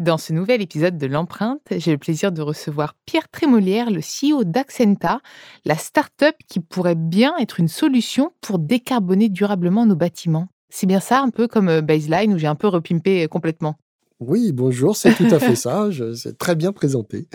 Dans 0.00 0.16
ce 0.16 0.32
nouvel 0.32 0.62
épisode 0.62 0.96
de 0.96 1.08
l'empreinte, 1.08 1.60
j'ai 1.72 1.90
le 1.90 1.98
plaisir 1.98 2.30
de 2.30 2.40
recevoir 2.40 2.94
Pierre 3.04 3.28
Trémolière, 3.28 3.90
le 3.90 3.98
CEO 3.98 4.44
d'Accenta, 4.44 5.20
la 5.64 5.76
start-up 5.76 6.36
qui 6.46 6.60
pourrait 6.60 6.94
bien 6.94 7.36
être 7.38 7.58
une 7.58 7.66
solution 7.66 8.30
pour 8.40 8.60
décarboner 8.60 9.28
durablement 9.28 9.86
nos 9.86 9.96
bâtiments. 9.96 10.46
C'est 10.70 10.86
bien 10.86 11.00
ça, 11.00 11.20
un 11.20 11.30
peu 11.30 11.48
comme 11.48 11.68
euh, 11.68 11.80
Baseline 11.80 12.32
où 12.32 12.38
j'ai 12.38 12.46
un 12.46 12.54
peu 12.54 12.68
repimpé 12.68 13.26
complètement. 13.26 13.74
Oui, 14.20 14.52
bonjour, 14.52 14.96
c'est 14.96 15.14
tout 15.14 15.26
à 15.32 15.38
fait 15.40 15.56
ça. 15.56 15.88
C'est 16.14 16.38
très 16.38 16.54
bien 16.54 16.70
présenté. 16.70 17.26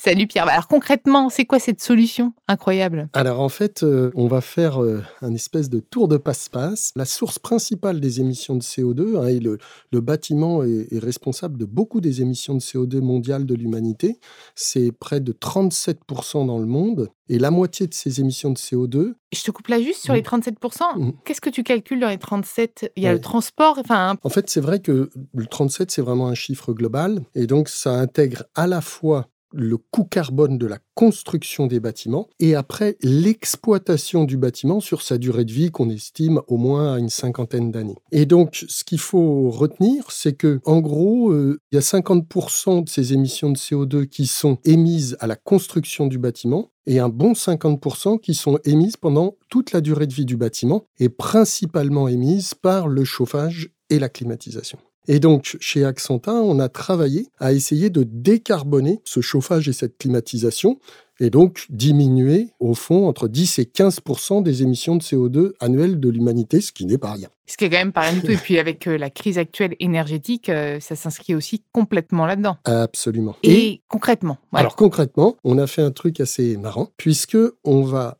Salut 0.00 0.28
Pierre. 0.28 0.46
Alors 0.48 0.68
concrètement, 0.68 1.28
c'est 1.28 1.44
quoi 1.44 1.58
cette 1.58 1.82
solution 1.82 2.32
incroyable? 2.46 3.08
Alors 3.14 3.40
en 3.40 3.48
fait, 3.48 3.82
euh, 3.82 4.12
on 4.14 4.28
va 4.28 4.40
faire 4.40 4.80
euh, 4.80 5.02
un 5.22 5.34
espèce 5.34 5.68
de 5.68 5.80
tour 5.80 6.06
de 6.06 6.16
passe-passe. 6.16 6.92
La 6.94 7.04
source 7.04 7.40
principale 7.40 7.98
des 7.98 8.20
émissions 8.20 8.54
de 8.54 8.62
CO2, 8.62 9.16
hein, 9.16 9.26
et 9.26 9.40
le, 9.40 9.58
bâtiment 10.00 10.62
est, 10.62 10.86
responsable 10.98 11.58
de 11.58 11.64
beaucoup 11.64 12.00
des 12.00 12.22
émissions 12.22 12.54
de 12.54 12.60
CO2 12.60 13.00
mondiales 13.00 13.44
de 13.44 13.56
l'humanité. 13.56 14.20
C'est 14.54 14.92
près 14.92 15.18
de 15.20 15.32
37% 15.32 16.46
dans 16.46 16.58
le 16.58 16.66
monde. 16.66 17.10
Et 17.28 17.38
la 17.38 17.50
moitié 17.50 17.86
de 17.86 17.92
ces 17.92 18.20
émissions 18.20 18.50
de 18.50 18.56
CO2. 18.56 19.14
Je 19.32 19.42
te 19.42 19.50
coupe 19.50 19.66
là 19.66 19.82
juste 19.82 20.02
sur 20.02 20.14
les 20.14 20.22
37%. 20.22 20.54
Mmh. 20.96 21.02
mmh. 21.02 21.12
Qu'est-ce 21.24 21.40
que 21.40 21.50
tu 21.50 21.62
calcules 21.64 22.00
dans 22.00 22.08
les 22.08 22.18
37 22.18 22.92
Il 22.96 23.02
y 23.02 23.06
a 23.08 23.12
le 23.12 23.20
transport. 23.20 23.78
Enfin... 23.78 24.16
En 24.22 24.28
fait, 24.30 24.48
c'est 24.48 24.60
vrai 24.60 24.78
que 24.78 25.10
le 25.34 25.46
37, 25.46 25.90
c'est 25.90 26.02
vraiment 26.02 26.28
un 26.28 26.34
chiffre 26.34 26.72
global. 26.72 27.20
Et 27.34 27.46
donc, 27.46 27.68
ça 27.68 27.92
intègre 27.92 28.44
à 28.54 28.66
la 28.66 28.80
fois 28.80 29.28
le 29.52 29.76
coût 29.76 30.04
carbone 30.04 30.58
de 30.58 30.66
la 30.66 30.78
construction 30.94 31.66
des 31.66 31.80
bâtiments 31.80 32.28
et 32.40 32.54
après 32.54 32.96
l'exploitation 33.02 34.24
du 34.24 34.36
bâtiment 34.36 34.80
sur 34.80 35.02
sa 35.02 35.18
durée 35.18 35.44
de 35.44 35.52
vie 35.52 35.70
qu'on 35.70 35.90
estime 35.90 36.40
au 36.48 36.56
moins 36.56 36.94
à 36.94 36.98
une 36.98 37.08
cinquantaine 37.08 37.70
d'années. 37.70 37.98
Et 38.12 38.26
donc, 38.26 38.64
ce 38.68 38.84
qu'il 38.84 38.98
faut 38.98 39.50
retenir, 39.50 40.10
c'est 40.10 40.34
que, 40.34 40.60
en 40.64 40.80
gros, 40.80 41.30
euh, 41.30 41.60
il 41.72 41.76
y 41.76 41.78
a 41.78 41.82
50% 41.82 42.84
de 42.84 42.88
ces 42.88 43.12
émissions 43.12 43.50
de 43.50 43.58
CO2 43.58 44.06
qui 44.06 44.26
sont 44.26 44.58
émises 44.64 45.16
à 45.20 45.26
la 45.26 45.36
construction 45.36 46.06
du 46.06 46.18
bâtiment 46.18 46.70
et 46.86 46.98
un 46.98 47.08
bon 47.08 47.32
50% 47.32 48.18
qui 48.18 48.34
sont 48.34 48.58
émises 48.64 48.96
pendant 48.96 49.36
toute 49.48 49.72
la 49.72 49.80
durée 49.80 50.06
de 50.06 50.14
vie 50.14 50.24
du 50.24 50.36
bâtiment 50.36 50.86
et 50.98 51.08
principalement 51.08 52.08
émises 52.08 52.54
par 52.54 52.88
le 52.88 53.04
chauffage 53.04 53.70
et 53.90 53.98
la 53.98 54.08
climatisation. 54.08 54.78
Et 55.10 55.20
donc, 55.20 55.56
chez 55.58 55.86
Accenta, 55.86 56.34
on 56.34 56.60
a 56.60 56.68
travaillé 56.68 57.28
à 57.38 57.54
essayer 57.54 57.88
de 57.88 58.04
décarboner 58.04 59.00
ce 59.04 59.22
chauffage 59.22 59.66
et 59.66 59.72
cette 59.72 59.96
climatisation, 59.96 60.78
et 61.18 61.30
donc 61.30 61.64
diminuer, 61.70 62.50
au 62.60 62.74
fond, 62.74 63.08
entre 63.08 63.26
10 63.26 63.58
et 63.58 63.64
15% 63.64 64.42
des 64.42 64.62
émissions 64.62 64.96
de 64.96 65.02
CO2 65.02 65.52
annuelles 65.60 65.98
de 65.98 66.10
l'humanité, 66.10 66.60
ce 66.60 66.72
qui 66.72 66.84
n'est 66.84 66.98
pas 66.98 67.12
rien. 67.12 67.28
Ce 67.46 67.56
qui 67.56 67.64
est 67.64 67.70
quand 67.70 67.78
même 67.78 67.92
pas 67.92 68.02
rien 68.02 68.12
du 68.12 68.20
tout. 68.20 68.30
Et 68.30 68.36
puis, 68.36 68.58
avec 68.58 68.86
euh, 68.86 68.98
la 68.98 69.08
crise 69.08 69.38
actuelle 69.38 69.74
énergétique, 69.80 70.50
euh, 70.50 70.78
ça 70.78 70.94
s'inscrit 70.94 71.34
aussi 71.34 71.64
complètement 71.72 72.26
là-dedans. 72.26 72.58
Absolument. 72.66 73.34
Et, 73.42 73.80
concrètement 73.88 74.36
Alors, 74.52 74.76
concrètement, 74.76 75.36
on 75.42 75.56
a 75.56 75.66
fait 75.66 75.82
un 75.82 75.90
truc 75.90 76.20
assez 76.20 76.58
marrant, 76.58 76.90
puisque 76.98 77.38
on 77.64 77.82
va 77.82 78.18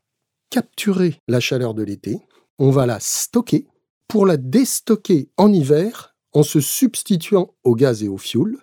capturer 0.48 1.16
la 1.28 1.40
chaleur 1.40 1.74
de 1.74 1.82
l'été, 1.82 2.18
on 2.58 2.70
va 2.70 2.86
la 2.86 2.98
stocker 2.98 3.66
pour 4.08 4.24
la 4.24 4.38
déstocker 4.38 5.28
en 5.36 5.52
hiver 5.52 6.07
en 6.32 6.42
se 6.42 6.60
substituant 6.60 7.54
au 7.64 7.74
gaz 7.74 8.02
et 8.02 8.08
au 8.08 8.18
fioul. 8.18 8.58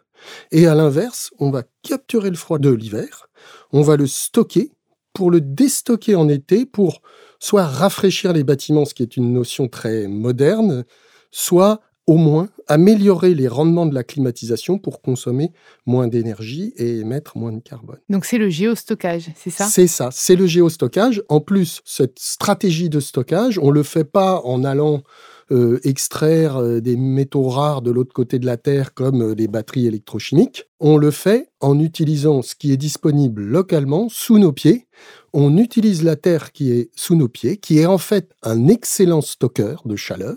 Et 0.52 0.68
à 0.68 0.76
l'inverse, 0.76 1.32
on 1.40 1.52
va 1.52 1.64
capturer 1.84 2.30
le 2.30 2.36
froid 2.36 2.58
de 2.58 2.70
l'hiver, 2.70 3.28
on 3.72 3.82
va 3.82 3.96
le 3.96 4.08
stocker 4.08 4.72
pour 5.14 5.32
le 5.32 5.40
déstocker 5.42 6.16
en 6.16 6.28
été, 6.28 6.66
pour 6.66 7.02
soit 7.40 7.66
rafraîchir 7.66 8.34
les 8.34 8.44
bâtiments, 8.44 8.86
ce 8.86 8.94
qui 8.94 9.04
est 9.04 9.18
une 9.18 9.34
notion 9.34 9.68
très 9.68 10.08
moderne, 10.08 10.84
soit 11.32 11.82
au 12.08 12.18
moins 12.18 12.50
améliorer 12.68 13.34
les 13.34 13.48
rendements 13.48 13.86
de 13.86 13.96
la 13.96 14.04
climatisation 14.04 14.78
pour 14.78 15.02
consommer 15.02 15.52
moins 15.86 16.08
d'énergie 16.08 16.74
et 16.78 17.00
émettre 17.00 17.38
moins 17.38 17.52
de 17.52 17.62
carbone. 17.62 18.00
Donc 18.10 18.26
c'est 18.26 18.38
le 18.38 18.50
géostockage, 18.50 19.32
c'est 19.36 19.50
ça? 19.50 19.66
C'est 19.66 19.88
ça, 19.88 20.10
c'est 20.12 20.36
le 20.36 20.46
géostockage. 20.46 21.24
En 21.30 21.40
plus, 21.40 21.82
cette 21.84 22.20
stratégie 22.20 22.90
de 22.90 23.00
stockage, 23.00 23.58
on 23.60 23.68
ne 23.68 23.74
le 23.74 23.84
fait 23.84 24.04
pas 24.04 24.42
en 24.44 24.64
allant 24.64 25.02
euh, 25.52 25.80
extraire 25.84 26.58
euh, 26.58 26.80
des 26.80 26.96
métaux 26.96 27.50
rares 27.50 27.82
de 27.82 27.92
l'autre 27.92 28.14
côté 28.14 28.40
de 28.40 28.48
la 28.48 28.58
Terre 28.58 28.94
comme 28.94 29.22
euh, 29.22 29.36
les 29.36 29.48
batteries 29.48 29.86
électrochimiques. 29.86 30.66
On 30.80 30.98
le 30.98 31.12
fait 31.12 31.50
en 31.60 31.80
utilisant 31.80 32.42
ce 32.42 32.56
qui 32.56 32.72
est 32.72 32.78
disponible 32.78 33.44
localement 33.44 34.10
sous 34.10 34.40
nos 34.40 34.52
pieds. 34.52 34.88
On 35.34 35.58
utilise 35.58 36.04
la 36.04 36.16
Terre 36.16 36.52
qui 36.52 36.72
est 36.72 36.90
sous 36.96 37.16
nos 37.16 37.28
pieds, 37.28 37.58
qui 37.58 37.78
est 37.78 37.86
en 37.86 38.00
fait 38.00 38.32
un 38.42 38.68
excellent 38.68 39.22
stockeur 39.22 39.84
de 39.86 39.96
chaleur. 39.96 40.36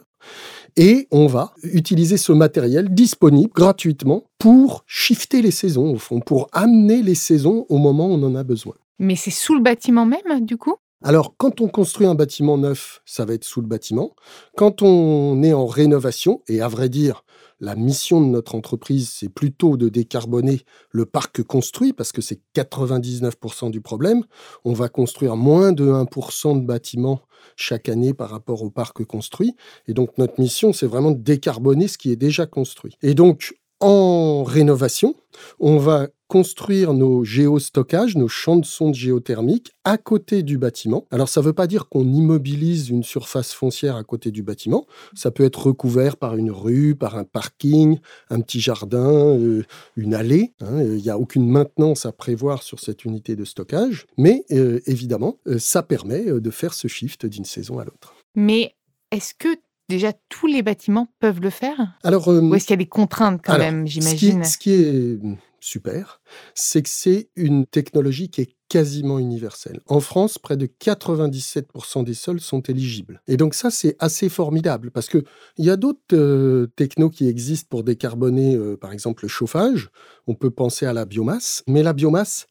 Et 0.76 1.08
on 1.10 1.26
va 1.26 1.54
utiliser 1.62 2.18
ce 2.18 2.32
matériel 2.32 2.92
disponible 2.92 3.50
gratuitement 3.54 4.24
pour 4.38 4.84
shifter 4.86 5.40
les 5.40 5.50
saisons, 5.50 5.94
au 5.94 5.98
fond, 5.98 6.20
pour 6.20 6.48
amener 6.52 7.02
les 7.02 7.14
saisons 7.14 7.64
au 7.68 7.78
moment 7.78 8.08
où 8.08 8.12
on 8.12 8.22
en 8.24 8.34
a 8.34 8.44
besoin. 8.44 8.74
Mais 8.98 9.16
c'est 9.16 9.30
sous 9.30 9.54
le 9.54 9.62
bâtiment 9.62 10.06
même, 10.06 10.44
du 10.44 10.56
coup? 10.56 10.76
Alors, 11.02 11.36
quand 11.36 11.60
on 11.60 11.68
construit 11.68 12.08
un 12.08 12.16
bâtiment 12.16 12.58
neuf, 12.58 13.02
ça 13.04 13.24
va 13.24 13.34
être 13.34 13.44
sous 13.44 13.60
le 13.60 13.68
bâtiment. 13.68 14.16
Quand 14.56 14.82
on 14.82 15.44
est 15.44 15.52
en 15.52 15.66
rénovation, 15.66 16.42
et 16.48 16.60
à 16.60 16.66
vrai 16.66 16.88
dire, 16.88 17.24
la 17.60 17.76
mission 17.76 18.20
de 18.20 18.26
notre 18.26 18.56
entreprise, 18.56 19.08
c'est 19.08 19.28
plutôt 19.28 19.76
de 19.76 19.88
décarboner 19.88 20.62
le 20.90 21.06
parc 21.06 21.44
construit, 21.44 21.92
parce 21.92 22.10
que 22.10 22.20
c'est 22.20 22.40
99% 22.56 23.70
du 23.70 23.80
problème. 23.80 24.24
On 24.64 24.72
va 24.72 24.88
construire 24.88 25.36
moins 25.36 25.70
de 25.70 25.86
1% 25.86 26.60
de 26.60 26.66
bâtiments 26.66 27.20
chaque 27.54 27.88
année 27.88 28.12
par 28.12 28.30
rapport 28.30 28.64
au 28.64 28.70
parc 28.70 29.04
construit. 29.04 29.54
Et 29.86 29.94
donc, 29.94 30.18
notre 30.18 30.40
mission, 30.40 30.72
c'est 30.72 30.86
vraiment 30.86 31.12
de 31.12 31.22
décarboner 31.22 31.86
ce 31.86 31.96
qui 31.96 32.10
est 32.10 32.16
déjà 32.16 32.46
construit. 32.46 32.96
Et 33.02 33.14
donc, 33.14 33.54
en 33.80 34.44
rénovation, 34.44 35.14
on 35.60 35.78
va 35.78 36.08
construire 36.26 36.92
nos 36.92 37.24
géostockages, 37.24 38.16
nos 38.16 38.28
champs 38.28 38.56
de 38.56 38.64
sonde 38.64 38.94
géothermiques 38.94 39.72
à 39.84 39.96
côté 39.96 40.42
du 40.42 40.58
bâtiment. 40.58 41.06
Alors 41.10 41.28
ça 41.28 41.40
ne 41.40 41.46
veut 41.46 41.52
pas 41.54 41.66
dire 41.66 41.88
qu'on 41.88 42.06
immobilise 42.06 42.90
une 42.90 43.02
surface 43.02 43.52
foncière 43.52 43.96
à 43.96 44.04
côté 44.04 44.30
du 44.30 44.42
bâtiment. 44.42 44.86
Ça 45.14 45.30
peut 45.30 45.44
être 45.44 45.68
recouvert 45.68 46.16
par 46.16 46.36
une 46.36 46.50
rue, 46.50 46.94
par 46.94 47.16
un 47.16 47.24
parking, 47.24 47.98
un 48.28 48.40
petit 48.40 48.60
jardin, 48.60 49.38
euh, 49.38 49.64
une 49.96 50.14
allée. 50.14 50.52
Hein. 50.60 50.82
Il 50.82 51.02
n'y 51.02 51.10
a 51.10 51.18
aucune 51.18 51.48
maintenance 51.48 52.04
à 52.04 52.12
prévoir 52.12 52.62
sur 52.62 52.78
cette 52.78 53.04
unité 53.06 53.34
de 53.34 53.44
stockage. 53.44 54.06
Mais 54.18 54.44
euh, 54.50 54.80
évidemment, 54.86 55.38
euh, 55.46 55.58
ça 55.58 55.82
permet 55.82 56.24
de 56.24 56.50
faire 56.50 56.74
ce 56.74 56.88
shift 56.88 57.24
d'une 57.24 57.46
saison 57.46 57.78
à 57.78 57.84
l'autre. 57.84 58.14
Mais 58.34 58.74
est-ce 59.10 59.32
que 59.32 59.48
déjà 59.88 60.12
tous 60.28 60.46
les 60.46 60.62
bâtiments 60.62 61.08
peuvent 61.20 61.40
le 61.40 61.50
faire? 61.50 61.98
Alors, 62.02 62.28
Ou 62.28 62.54
est-ce 62.54 62.66
qu'il 62.66 62.72
y 62.72 62.80
a 62.80 62.84
des 62.84 62.86
contraintes 62.86 63.40
quand 63.44 63.58
même, 63.58 63.86
j'imagine? 63.86 64.44
ce, 64.44 64.58
qui 64.58 64.72
est 64.72 65.18
super, 65.60 66.20
c'est 66.54 66.82
que 66.82 66.88
c'est 66.88 67.30
une 67.36 67.66
technologie 67.66 68.28
qui 68.30 68.42
est 68.42 68.54
quasiment 68.68 69.18
universelle. 69.18 69.80
En 69.86 70.00
France, 70.00 70.38
près 70.38 70.56
de 70.56 70.66
97% 70.66 72.04
des 72.04 72.14
sols 72.14 72.40
sont 72.40 72.60
éligibles. 72.60 73.22
Et 73.26 73.36
donc 73.36 73.54
ça, 73.54 73.70
c'est 73.70 73.96
assez 73.98 74.28
formidable 74.28 74.90
parce 74.90 75.08
qu'il 75.08 75.24
y 75.56 75.70
a 75.70 75.76
d'autres 75.76 76.00
euh, 76.12 76.66
technos 76.76 77.10
qui 77.10 77.28
existent 77.28 77.68
pour 77.70 77.82
décarboner, 77.82 78.56
euh, 78.56 78.76
par 78.76 78.92
exemple, 78.92 79.24
le 79.24 79.28
chauffage. 79.28 79.90
On 80.26 80.34
peut 80.34 80.50
penser 80.50 80.84
à 80.84 80.92
la 80.92 81.06
biomasse, 81.06 81.64
mais 81.66 81.82
la 81.82 81.94
biomasse, 81.94 82.46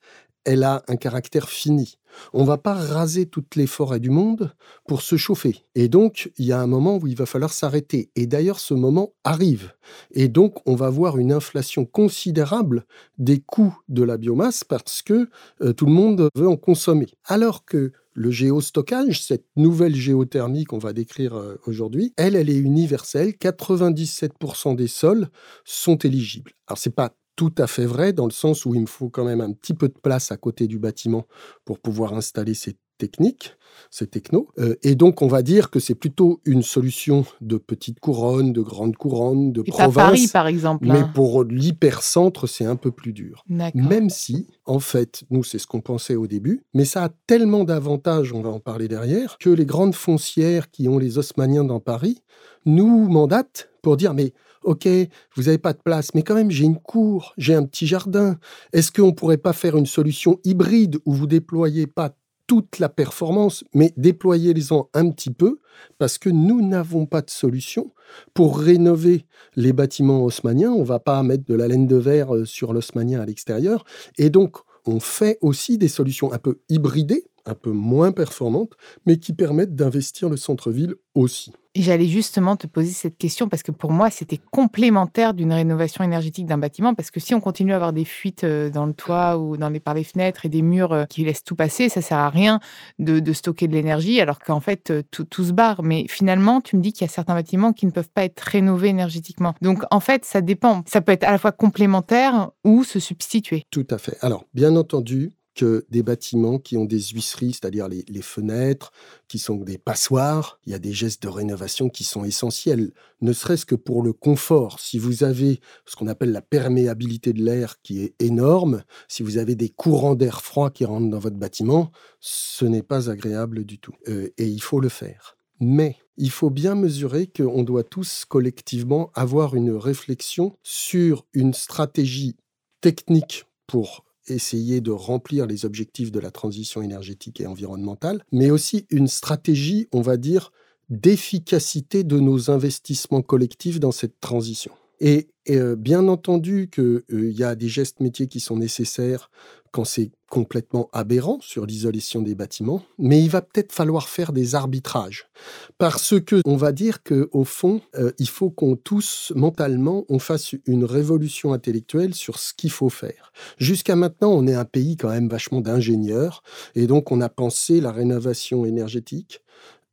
elle 0.47 0.63
a 0.63 0.81
un 0.87 0.95
caractère 0.95 1.49
fini. 1.49 1.97
On 2.33 2.45
va 2.45 2.57
pas 2.57 2.73
raser 2.73 3.25
toutes 3.25 3.57
les 3.57 3.67
forêts 3.67 3.99
du 3.99 4.09
monde 4.09 4.53
pour 4.87 5.01
se 5.01 5.17
chauffer. 5.17 5.65
Et 5.75 5.89
donc, 5.89 6.31
il 6.37 6.45
y 6.45 6.53
a 6.53 6.59
un 6.59 6.67
moment 6.67 6.97
où 6.97 7.05
il 7.05 7.17
va 7.17 7.25
falloir 7.25 7.51
s'arrêter. 7.51 8.11
Et 8.15 8.27
d'ailleurs, 8.27 8.61
ce 8.61 8.73
moment 8.73 9.11
arrive. 9.25 9.73
Et 10.11 10.29
donc, 10.29 10.55
on 10.65 10.75
va 10.75 10.89
voir 10.89 11.17
une 11.17 11.33
inflation 11.33 11.85
considérable 11.85 12.85
des 13.17 13.41
coûts 13.41 13.77
de 13.89 14.03
la 14.03 14.15
biomasse 14.15 14.63
parce 14.63 15.01
que 15.01 15.29
euh, 15.61 15.73
tout 15.73 15.85
le 15.85 15.91
monde 15.91 16.29
veut 16.33 16.47
en 16.47 16.55
consommer. 16.55 17.07
Alors 17.25 17.65
que 17.65 17.91
le 18.13 18.31
géostockage, 18.31 19.21
cette 19.21 19.45
nouvelle 19.57 19.95
géothermie 19.95 20.63
qu'on 20.63 20.79
va 20.79 20.93
décrire 20.93 21.35
euh, 21.35 21.59
aujourd'hui, 21.65 22.13
elle, 22.15 22.37
elle 22.37 22.49
est 22.49 22.57
universelle. 22.57 23.31
97% 23.31 24.77
des 24.77 24.87
sols 24.87 25.27
sont 25.65 25.97
éligibles. 25.97 26.53
Alors, 26.67 26.77
c'est 26.77 26.95
pas 26.95 27.13
tout 27.37 27.53
à 27.57 27.67
fait 27.67 27.85
vrai 27.85 28.11
dans 28.11 28.25
le 28.25 28.31
sens 28.31 28.65
où 28.65 28.75
il 28.75 28.81
me 28.81 28.87
faut 28.87 29.09
quand 29.09 29.23
même 29.23 29.41
un 29.41 29.53
petit 29.53 29.73
peu 29.75 29.87
de 29.87 29.97
place 29.97 30.31
à 30.33 30.37
côté 30.37 30.67
du 30.67 30.79
bâtiment 30.79 31.25
pour 31.65 31.79
pouvoir 31.79 32.13
installer 32.13 32.53
ces 32.53 32.75
techniques, 32.97 33.57
ces 33.89 34.07
technos. 34.07 34.49
Euh, 34.59 34.75
et 34.83 34.95
donc, 34.95 35.21
on 35.21 35.27
va 35.27 35.41
dire 35.41 35.69
que 35.69 35.79
c'est 35.79 35.95
plutôt 35.95 36.41
une 36.45 36.63
solution 36.63 37.25
de 37.41 37.57
petite 37.57 37.99
couronne, 37.99 38.53
de 38.53 38.61
grande 38.61 38.95
couronne, 38.95 39.51
de 39.51 39.61
Et 39.65 39.71
province. 39.71 39.93
pas 39.93 40.01
Paris, 40.05 40.27
par 40.31 40.47
exemple. 40.47 40.87
Mais 40.87 40.99
hein. 40.99 41.11
pour 41.13 41.43
l'hypercentre, 41.43 42.47
c'est 42.47 42.65
un 42.65 42.75
peu 42.75 42.91
plus 42.91 43.13
dur. 43.13 43.43
Même 43.47 44.09
si, 44.09 44.47
en 44.65 44.79
fait, 44.79 45.23
nous, 45.29 45.43
c'est 45.43 45.59
ce 45.59 45.67
qu'on 45.67 45.81
pensait 45.81 46.15
au 46.15 46.27
début, 46.27 46.63
mais 46.73 46.85
ça 46.85 47.05
a 47.05 47.09
tellement 47.27 47.63
d'avantages, 47.63 48.33
on 48.33 48.41
va 48.41 48.49
en 48.49 48.59
parler 48.59 48.87
derrière, 48.87 49.37
que 49.39 49.49
les 49.49 49.65
grandes 49.65 49.95
foncières 49.95 50.69
qui 50.71 50.87
ont 50.87 50.97
les 50.97 51.17
Haussmanniens 51.17 51.63
dans 51.63 51.79
Paris 51.79 52.21
nous 52.65 53.07
mandatent 53.07 53.69
pour 53.81 53.95
dire, 53.95 54.13
mais 54.13 54.33
ok, 54.63 54.87
vous 55.35 55.43
n'avez 55.43 55.57
pas 55.57 55.73
de 55.73 55.79
place, 55.83 56.13
mais 56.13 56.23
quand 56.23 56.35
même, 56.35 56.51
j'ai 56.51 56.65
une 56.65 56.77
cour, 56.77 57.33
j'ai 57.37 57.55
un 57.55 57.63
petit 57.63 57.87
jardin. 57.87 58.37
Est-ce 58.73 58.91
qu'on 58.91 59.07
ne 59.07 59.11
pourrait 59.11 59.37
pas 59.37 59.53
faire 59.53 59.77
une 59.77 59.85
solution 59.85 60.39
hybride 60.43 60.97
où 61.05 61.13
vous 61.13 61.27
déployez 61.27 61.87
pas 61.87 62.13
toute 62.47 62.79
la 62.79 62.89
performance, 62.89 63.63
mais 63.73 63.93
déployez-les-en 63.97 64.89
un 64.93 65.11
petit 65.11 65.31
peu, 65.31 65.59
parce 65.97 66.17
que 66.17 66.29
nous 66.29 66.65
n'avons 66.65 67.05
pas 67.05 67.21
de 67.21 67.29
solution 67.29 67.91
pour 68.33 68.59
rénover 68.59 69.25
les 69.55 69.73
bâtiments 69.73 70.23
haussmanniens. 70.23 70.71
On 70.71 70.83
va 70.83 70.99
pas 70.99 71.21
mettre 71.23 71.45
de 71.45 71.53
la 71.53 71.67
laine 71.67 71.87
de 71.87 71.97
verre 71.97 72.35
euh, 72.35 72.45
sur 72.45 72.73
l'haussmannien 72.73 73.19
à 73.19 73.25
l'extérieur. 73.25 73.83
Et 74.17 74.29
donc, 74.29 74.57
on 74.85 74.99
fait 74.99 75.37
aussi 75.41 75.77
des 75.77 75.89
solutions 75.89 76.31
un 76.31 76.37
peu 76.37 76.59
hybridées, 76.69 77.25
un 77.47 77.55
peu 77.55 77.71
moins 77.71 78.11
performantes, 78.11 78.73
mais 79.05 79.17
qui 79.17 79.33
permettent 79.33 79.75
d'investir 79.75 80.29
le 80.29 80.37
centre-ville 80.37 80.95
aussi. 81.15 81.51
Et 81.77 81.83
J'allais 81.83 82.07
justement 82.07 82.55
te 82.55 82.65
poser 82.65 82.89
cette 82.89 83.19
question 83.19 83.49
parce 83.49 83.61
que 83.61 83.71
pour 83.71 83.91
moi, 83.91 84.09
c'était 84.09 84.39
complémentaire 84.51 85.35
d'une 85.35 85.53
rénovation 85.53 86.03
énergétique 86.03 86.47
d'un 86.47 86.57
bâtiment. 86.57 86.95
Parce 86.95 87.11
que 87.11 87.19
si 87.19 87.35
on 87.35 87.39
continue 87.39 87.71
à 87.71 87.75
avoir 87.75 87.93
des 87.93 88.03
fuites 88.03 88.43
euh, 88.43 88.71
dans 88.71 88.87
le 88.87 88.93
toit 88.93 89.37
ou 89.37 89.57
dans 89.57 89.69
les, 89.69 89.79
par 89.79 89.93
les 89.93 90.03
fenêtres 90.03 90.47
et 90.47 90.49
des 90.49 90.63
murs 90.63 90.91
euh, 90.91 91.05
qui 91.05 91.23
laissent 91.23 91.43
tout 91.43 91.55
passer, 91.55 91.87
ça 91.87 92.01
sert 92.01 92.17
à 92.17 92.31
rien 92.31 92.59
de, 92.97 93.19
de 93.19 93.31
stocker 93.31 93.67
de 93.67 93.73
l'énergie 93.73 94.19
alors 94.19 94.39
qu'en 94.39 94.59
fait, 94.59 94.89
euh, 94.89 95.03
tout, 95.11 95.25
tout 95.25 95.43
se 95.43 95.51
barre. 95.51 95.83
Mais 95.83 96.07
finalement, 96.09 96.61
tu 96.61 96.77
me 96.77 96.81
dis 96.81 96.93
qu'il 96.93 97.05
y 97.05 97.09
a 97.09 97.13
certains 97.13 97.35
bâtiments 97.35 97.73
qui 97.73 97.85
ne 97.85 97.91
peuvent 97.91 98.09
pas 98.09 98.23
être 98.23 98.39
rénovés 98.39 98.89
énergétiquement. 98.89 99.53
Donc 99.61 99.83
en 99.91 99.99
fait, 99.99 100.25
ça 100.25 100.41
dépend. 100.41 100.81
Ça 100.87 101.01
peut 101.01 101.11
être 101.11 101.25
à 101.25 101.31
la 101.31 101.37
fois 101.37 101.51
complémentaire 101.51 102.49
ou 102.63 102.83
se 102.83 102.99
substituer. 102.99 103.65
Tout 103.69 103.85
à 103.91 103.99
fait. 103.99 104.17
Alors, 104.21 104.45
bien 104.55 104.75
entendu, 104.75 105.31
que 105.57 105.85
des 105.89 106.03
bâtiments 106.03 106.59
qui 106.59 106.77
ont 106.77 106.85
des 106.85 106.99
huisseries, 106.99 107.53
c'est-à-dire 107.53 107.87
les, 107.87 108.21
fenêtres, 108.21 108.91
qui 109.27 109.39
sont 109.39 109.55
des 109.55 109.79
passoires, 109.79 110.59
il 110.65 110.71
y 110.71 110.75
a 110.75 110.79
des 110.79 110.93
gestes 110.93 111.23
de 111.23 111.27
rénovation 111.27 111.89
qui 111.89 112.03
sont 112.03 112.23
essentiels, 112.23 112.91
ne 113.21 113.33
serait-ce 113.33 113.65
que 113.65 113.75
pour 113.75 114.03
le 114.03 114.13
confort. 114.13 114.79
Si 114.79 114.99
vous 114.99 115.23
avez 115.23 115.59
ce 115.85 115.95
qu'on 115.95 116.07
appelle 116.07 116.31
la 116.31 116.43
perméabilité 116.43 117.33
de 117.33 117.43
l'air 117.43 117.81
qui 117.81 118.03
est 118.03 118.13
énorme, 118.21 118.83
si 119.07 119.23
vous 119.23 119.37
avez 119.37 119.55
des 119.55 119.69
courants 119.69 120.15
d'air 120.15 120.41
froid 120.41 120.69
qui 120.69 120.85
rentrent 120.85 121.09
dans 121.09 121.19
votre 121.19 121.37
bâtiment, 121.37 121.91
ce 122.19 122.65
n'est 122.65 122.83
pas 122.83 123.09
agréable 123.09 123.65
du 123.65 123.79
tout. 123.79 123.95
Euh, 124.07 124.29
et 124.37 124.45
il 124.45 124.61
faut 124.61 124.79
le 124.79 124.89
faire. 124.89 125.37
Mais 125.59 125.95
il 126.17 126.29
faut 126.29 126.51
bien 126.51 126.75
mesurer 126.75 127.25
qu'on 127.25 127.63
doit 127.63 127.83
tous 127.83 128.25
collectivement 128.25 129.09
avoir 129.15 129.55
une 129.55 129.71
réflexion 129.71 130.55
sur 130.61 131.25
une 131.33 131.55
stratégie 131.55 132.37
technique 132.79 133.45
pour 133.65 134.06
essayer 134.27 134.81
de 134.81 134.91
remplir 134.91 135.45
les 135.45 135.65
objectifs 135.65 136.11
de 136.11 136.19
la 136.19 136.31
transition 136.31 136.81
énergétique 136.81 137.41
et 137.41 137.47
environnementale, 137.47 138.23
mais 138.31 138.51
aussi 138.51 138.85
une 138.89 139.07
stratégie, 139.07 139.87
on 139.91 140.01
va 140.01 140.17
dire, 140.17 140.51
d'efficacité 140.89 142.03
de 142.03 142.19
nos 142.19 142.49
investissements 142.49 143.21
collectifs 143.21 143.79
dans 143.79 143.91
cette 143.91 144.19
transition. 144.19 144.71
Et, 144.99 145.29
euh, 145.49 145.75
bien 145.75 146.07
entendu 146.07 146.69
qu'il 146.69 147.31
y 147.31 147.43
a 147.43 147.55
des 147.55 147.69
gestes 147.69 147.99
métiers 147.99 148.27
qui 148.27 148.39
sont 148.39 148.57
nécessaires 148.57 149.29
quand 149.71 149.85
c'est 149.85 150.11
complètement 150.29 150.89
aberrant 150.93 151.39
sur 151.41 151.65
l'isolation 151.65 152.21
des 152.21 152.35
bâtiments, 152.35 152.83
mais 152.97 153.21
il 153.21 153.29
va 153.29 153.41
peut-être 153.41 153.71
falloir 153.71 154.09
faire 154.09 154.33
des 154.33 154.55
arbitrages 154.55 155.29
parce 155.77 156.19
que 156.19 156.41
on 156.45 156.57
va 156.57 156.71
dire 156.71 157.03
que 157.03 157.29
au 157.31 157.43
fond, 157.43 157.81
euh, 157.95 158.11
il 158.19 158.29
faut 158.29 158.49
qu'on 158.49 158.75
tous 158.75 159.31
mentalement 159.35 160.05
on 160.09 160.19
fasse 160.19 160.55
une 160.65 160.85
révolution 160.85 161.53
intellectuelle 161.53 162.13
sur 162.13 162.39
ce 162.39 162.53
qu'il 162.53 162.71
faut 162.71 162.89
faire. 162.89 163.31
Jusqu'à 163.57 163.95
maintenant, 163.95 164.31
on 164.31 164.47
est 164.47 164.53
un 164.53 164.65
pays 164.65 164.97
quand 164.97 165.09
même 165.09 165.29
vachement 165.29 165.61
d'ingénieurs 165.61 166.43
et 166.75 166.87
donc 166.87 167.11
on 167.11 167.21
a 167.21 167.29
pensé 167.29 167.81
la 167.81 167.91
rénovation 167.91 168.65
énergétique 168.65 169.41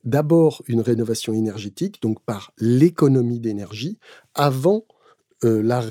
d'abord 0.04 0.62
une 0.66 0.82
rénovation 0.82 1.32
énergétique, 1.32 2.00
donc 2.02 2.22
par 2.24 2.52
l'économie 2.58 3.40
d'énergie, 3.40 3.98
avant 4.34 4.84
euh, 5.44 5.62
la, 5.62 5.82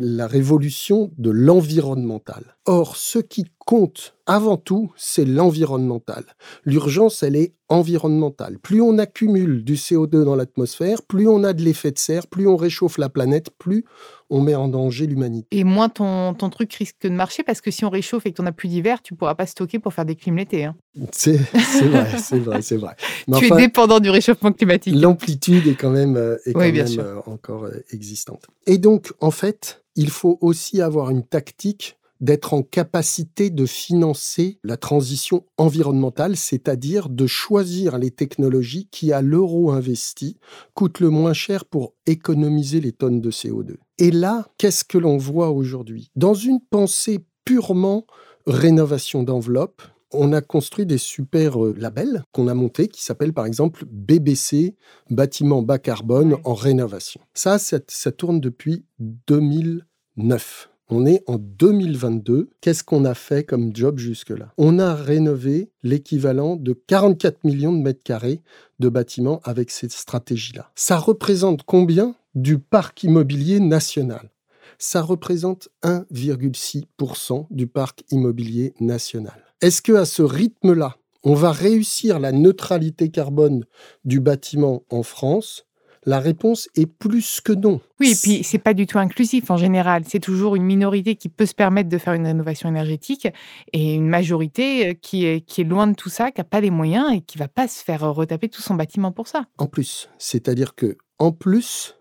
la 0.00 0.26
révolution 0.26 1.10
de 1.18 1.30
l'environnemental. 1.30 2.56
Or, 2.66 2.96
ce 2.96 3.18
qui 3.18 3.44
compte 3.70 4.16
avant 4.26 4.56
tout, 4.56 4.90
c'est 4.96 5.24
l'environnemental. 5.24 6.24
L'urgence, 6.64 7.22
elle 7.22 7.36
est 7.36 7.54
environnementale. 7.68 8.58
Plus 8.58 8.80
on 8.80 8.98
accumule 8.98 9.62
du 9.62 9.76
CO2 9.76 10.24
dans 10.24 10.34
l'atmosphère, 10.34 11.02
plus 11.02 11.28
on 11.28 11.44
a 11.44 11.52
de 11.52 11.62
l'effet 11.62 11.92
de 11.92 11.98
serre, 11.98 12.26
plus 12.26 12.48
on 12.48 12.56
réchauffe 12.56 12.98
la 12.98 13.08
planète, 13.08 13.50
plus 13.58 13.84
on 14.28 14.40
met 14.40 14.56
en 14.56 14.66
danger 14.66 15.06
l'humanité. 15.06 15.46
Et 15.56 15.62
moins 15.62 15.88
ton, 15.88 16.34
ton 16.34 16.50
truc 16.50 16.74
risque 16.74 16.96
de 17.02 17.10
marcher 17.10 17.44
parce 17.44 17.60
que 17.60 17.70
si 17.70 17.84
on 17.84 17.90
réchauffe 17.90 18.26
et 18.26 18.32
que 18.32 18.42
tu 18.42 18.48
as 18.48 18.50
plus 18.50 18.66
d'hiver, 18.66 19.02
tu 19.02 19.14
pourras 19.14 19.36
pas 19.36 19.46
stocker 19.46 19.78
pour 19.78 19.94
faire 19.94 20.04
des 20.04 20.16
clims 20.16 20.36
l'été. 20.36 20.64
Hein. 20.64 20.74
C'est 21.12 21.36
vrai, 21.36 22.18
c'est 22.18 22.40
vrai, 22.40 22.62
c'est 22.62 22.76
vrai. 22.76 22.96
Mais 23.28 23.38
tu 23.38 23.44
enfin, 23.44 23.56
es 23.56 23.66
dépendant 23.68 24.00
du 24.00 24.10
réchauffement 24.10 24.50
climatique. 24.50 24.96
L'amplitude 24.96 25.68
est 25.68 25.76
quand 25.76 25.90
même, 25.90 26.16
euh, 26.16 26.38
est 26.44 26.54
quand 26.54 26.58
oui, 26.58 26.72
même 26.72 26.98
euh, 26.98 27.20
encore 27.26 27.66
euh, 27.66 27.84
existante. 27.92 28.48
Et 28.66 28.78
donc, 28.78 29.12
en 29.20 29.30
fait, 29.30 29.84
il 29.94 30.10
faut 30.10 30.38
aussi 30.40 30.82
avoir 30.82 31.10
une 31.10 31.22
tactique 31.22 31.99
d'être 32.20 32.54
en 32.54 32.62
capacité 32.62 33.50
de 33.50 33.66
financer 33.66 34.58
la 34.62 34.76
transition 34.76 35.44
environnementale, 35.56 36.36
c'est-à-dire 36.36 37.08
de 37.08 37.26
choisir 37.26 37.98
les 37.98 38.10
technologies 38.10 38.88
qui, 38.90 39.12
à 39.12 39.22
l'euro 39.22 39.70
investi, 39.70 40.38
coûtent 40.74 41.00
le 41.00 41.10
moins 41.10 41.32
cher 41.32 41.64
pour 41.64 41.94
économiser 42.06 42.80
les 42.80 42.92
tonnes 42.92 43.20
de 43.20 43.30
CO2. 43.30 43.76
Et 43.98 44.10
là, 44.10 44.48
qu'est-ce 44.58 44.84
que 44.84 44.98
l'on 44.98 45.16
voit 45.16 45.50
aujourd'hui? 45.50 46.10
Dans 46.16 46.34
une 46.34 46.60
pensée 46.60 47.24
purement 47.44 48.06
rénovation 48.46 49.22
d'enveloppe, 49.22 49.82
on 50.12 50.32
a 50.32 50.40
construit 50.40 50.86
des 50.86 50.98
super 50.98 51.56
labels 51.58 52.24
qu'on 52.32 52.48
a 52.48 52.54
montés 52.54 52.88
qui 52.88 53.02
s'appellent 53.02 53.32
par 53.32 53.46
exemple 53.46 53.84
BBC, 53.86 54.74
bâtiment 55.08 55.62
bas 55.62 55.78
carbone 55.78 56.36
en 56.44 56.54
rénovation. 56.54 57.20
Ça, 57.34 57.58
ça, 57.58 57.78
ça 57.88 58.12
tourne 58.12 58.40
depuis 58.40 58.84
2009. 58.98 60.70
On 60.92 61.06
est 61.06 61.22
en 61.28 61.36
2022. 61.38 62.50
Qu'est-ce 62.60 62.82
qu'on 62.82 63.04
a 63.04 63.14
fait 63.14 63.44
comme 63.44 63.74
job 63.74 63.98
jusque-là? 63.98 64.52
On 64.58 64.80
a 64.80 64.92
rénové 64.92 65.70
l'équivalent 65.84 66.56
de 66.56 66.72
44 66.72 67.44
millions 67.44 67.72
de 67.72 67.78
mètres 67.80 68.02
carrés 68.02 68.42
de 68.80 68.88
bâtiments 68.88 69.40
avec 69.44 69.70
cette 69.70 69.92
stratégie-là. 69.92 70.72
Ça 70.74 70.96
représente 70.96 71.62
combien 71.62 72.16
du 72.34 72.58
parc 72.58 73.04
immobilier 73.04 73.60
national? 73.60 74.32
Ça 74.78 75.00
représente 75.00 75.68
1,6% 75.84 77.46
du 77.50 77.68
parc 77.68 78.02
immobilier 78.10 78.74
national. 78.80 79.44
Est-ce 79.60 79.82
que 79.82 79.92
à 79.92 80.04
ce 80.04 80.22
rythme-là, 80.22 80.96
on 81.22 81.34
va 81.34 81.52
réussir 81.52 82.18
la 82.18 82.32
neutralité 82.32 83.10
carbone 83.10 83.64
du 84.04 84.18
bâtiment 84.18 84.82
en 84.90 85.04
France? 85.04 85.66
La 86.04 86.18
réponse 86.18 86.68
est 86.76 86.86
plus 86.86 87.40
que 87.40 87.52
non. 87.52 87.80
Oui, 87.98 88.12
et 88.12 88.14
puis 88.14 88.42
c'est 88.42 88.58
pas 88.58 88.74
du 88.74 88.86
tout 88.86 88.98
inclusif 88.98 89.50
en 89.50 89.56
général. 89.56 90.04
C'est 90.06 90.20
toujours 90.20 90.56
une 90.56 90.62
minorité 90.62 91.16
qui 91.16 91.28
peut 91.28 91.46
se 91.46 91.54
permettre 91.54 91.88
de 91.88 91.98
faire 91.98 92.14
une 92.14 92.26
rénovation 92.26 92.68
énergétique 92.68 93.28
et 93.72 93.94
une 93.94 94.08
majorité 94.08 94.98
qui 95.00 95.26
est, 95.26 95.40
qui 95.42 95.60
est 95.60 95.64
loin 95.64 95.86
de 95.86 95.94
tout 95.94 96.08
ça, 96.08 96.30
qui 96.30 96.40
n'a 96.40 96.44
pas 96.44 96.60
les 96.60 96.70
moyens 96.70 97.12
et 97.12 97.20
qui 97.20 97.38
va 97.38 97.48
pas 97.48 97.68
se 97.68 97.84
faire 97.84 98.02
retaper 98.14 98.48
tout 98.48 98.62
son 98.62 98.74
bâtiment 98.74 99.12
pour 99.12 99.28
ça. 99.28 99.44
En 99.58 99.66
plus, 99.66 100.08
c'est-à-dire 100.18 100.74
que 100.74 100.96
en 101.18 101.32
plus, 101.32 101.96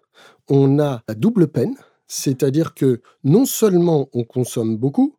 on 0.50 0.80
a 0.80 1.04
la 1.08 1.16
double 1.16 1.50
peine, 1.50 1.76
c'est-à-dire 2.08 2.74
que 2.74 3.02
non 3.24 3.46
seulement 3.46 4.08
on 4.14 4.24
consomme 4.24 4.78
beaucoup, 4.78 5.16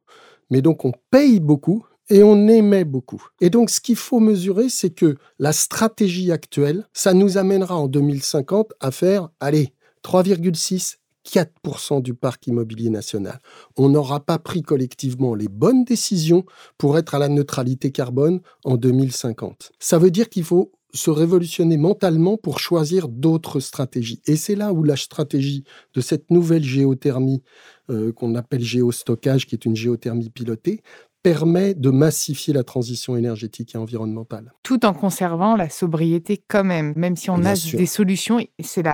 mais 0.51 0.63
donc 0.63 0.85
on 0.85 0.93
paye 1.11 1.39
beaucoup 1.39 1.85
et 2.11 2.23
on 2.25 2.49
émet 2.49 2.85
beaucoup. 2.85 3.25
Et 3.41 3.49
donc, 3.49 3.71
ce 3.71 3.81
qu'il 3.81 3.97
faut 3.97 4.21
mesurer, 4.21 4.69
c'est 4.69 4.91
que 4.91 5.17
la 5.39 5.53
stratégie 5.53 6.33
actuelle, 6.33 6.87
ça 6.93 7.15
nous 7.15 7.39
amènera 7.39 7.77
en 7.77 7.87
2050 7.87 8.73
à 8.81 8.91
faire, 8.91 9.31
allez, 9.39 9.73
3,6, 10.05 10.97
4% 11.25 12.03
du 12.03 12.15
parc 12.15 12.47
immobilier 12.49 12.91
national. 12.91 13.39
On 13.77 13.89
n'aura 13.89 14.21
pas 14.21 14.39
pris 14.39 14.63
collectivement 14.63 15.35
les 15.35 15.49
bonnes 15.49 15.85
décisions 15.85 16.45
pour 16.79 16.99
être 16.99 17.15
à 17.15 17.19
la 17.19 17.29
neutralité 17.29 17.93
carbone 17.93 18.41
en 18.65 18.77
2050. 18.77 19.73
Ça 19.79 19.99
veut 19.99 20.11
dire 20.11 20.29
qu'il 20.29 20.45
faut 20.45 20.73
se 20.93 21.11
révolutionner 21.11 21.77
mentalement 21.77 22.37
pour 22.37 22.59
choisir 22.59 23.09
d'autres 23.09 23.61
stratégies. 23.61 24.21
Et 24.27 24.35
c'est 24.35 24.57
là 24.57 24.73
où 24.73 24.83
la 24.83 24.97
stratégie 24.97 25.63
de 25.95 26.01
cette 26.01 26.31
nouvelle 26.31 26.65
géothermie 26.65 27.43
euh, 27.91 28.13
qu'on 28.13 28.35
appelle 28.35 28.63
géostockage, 28.63 29.47
qui 29.47 29.55
est 29.55 29.65
une 29.65 29.77
géothermie 29.77 30.31
pilotée, 30.31 30.83
permet 31.23 31.75
de 31.75 31.91
massifier 31.91 32.55
la 32.55 32.65
transition 32.65 33.17
énergétique 33.17 33.75
et 33.75 33.79
environnementale. 33.79 34.53
Tout 34.63 34.87
en 34.87 34.95
conservant 34.95 35.57
la 35.57 35.69
sobriété 35.69 36.43
quand 36.49 36.65
même, 36.65 36.95
même 36.97 37.17
si 37.17 37.31
on 37.31 37.45
a 37.45 37.55
des 37.55 37.87
solutions. 37.87 38.41
C'est 38.63 38.87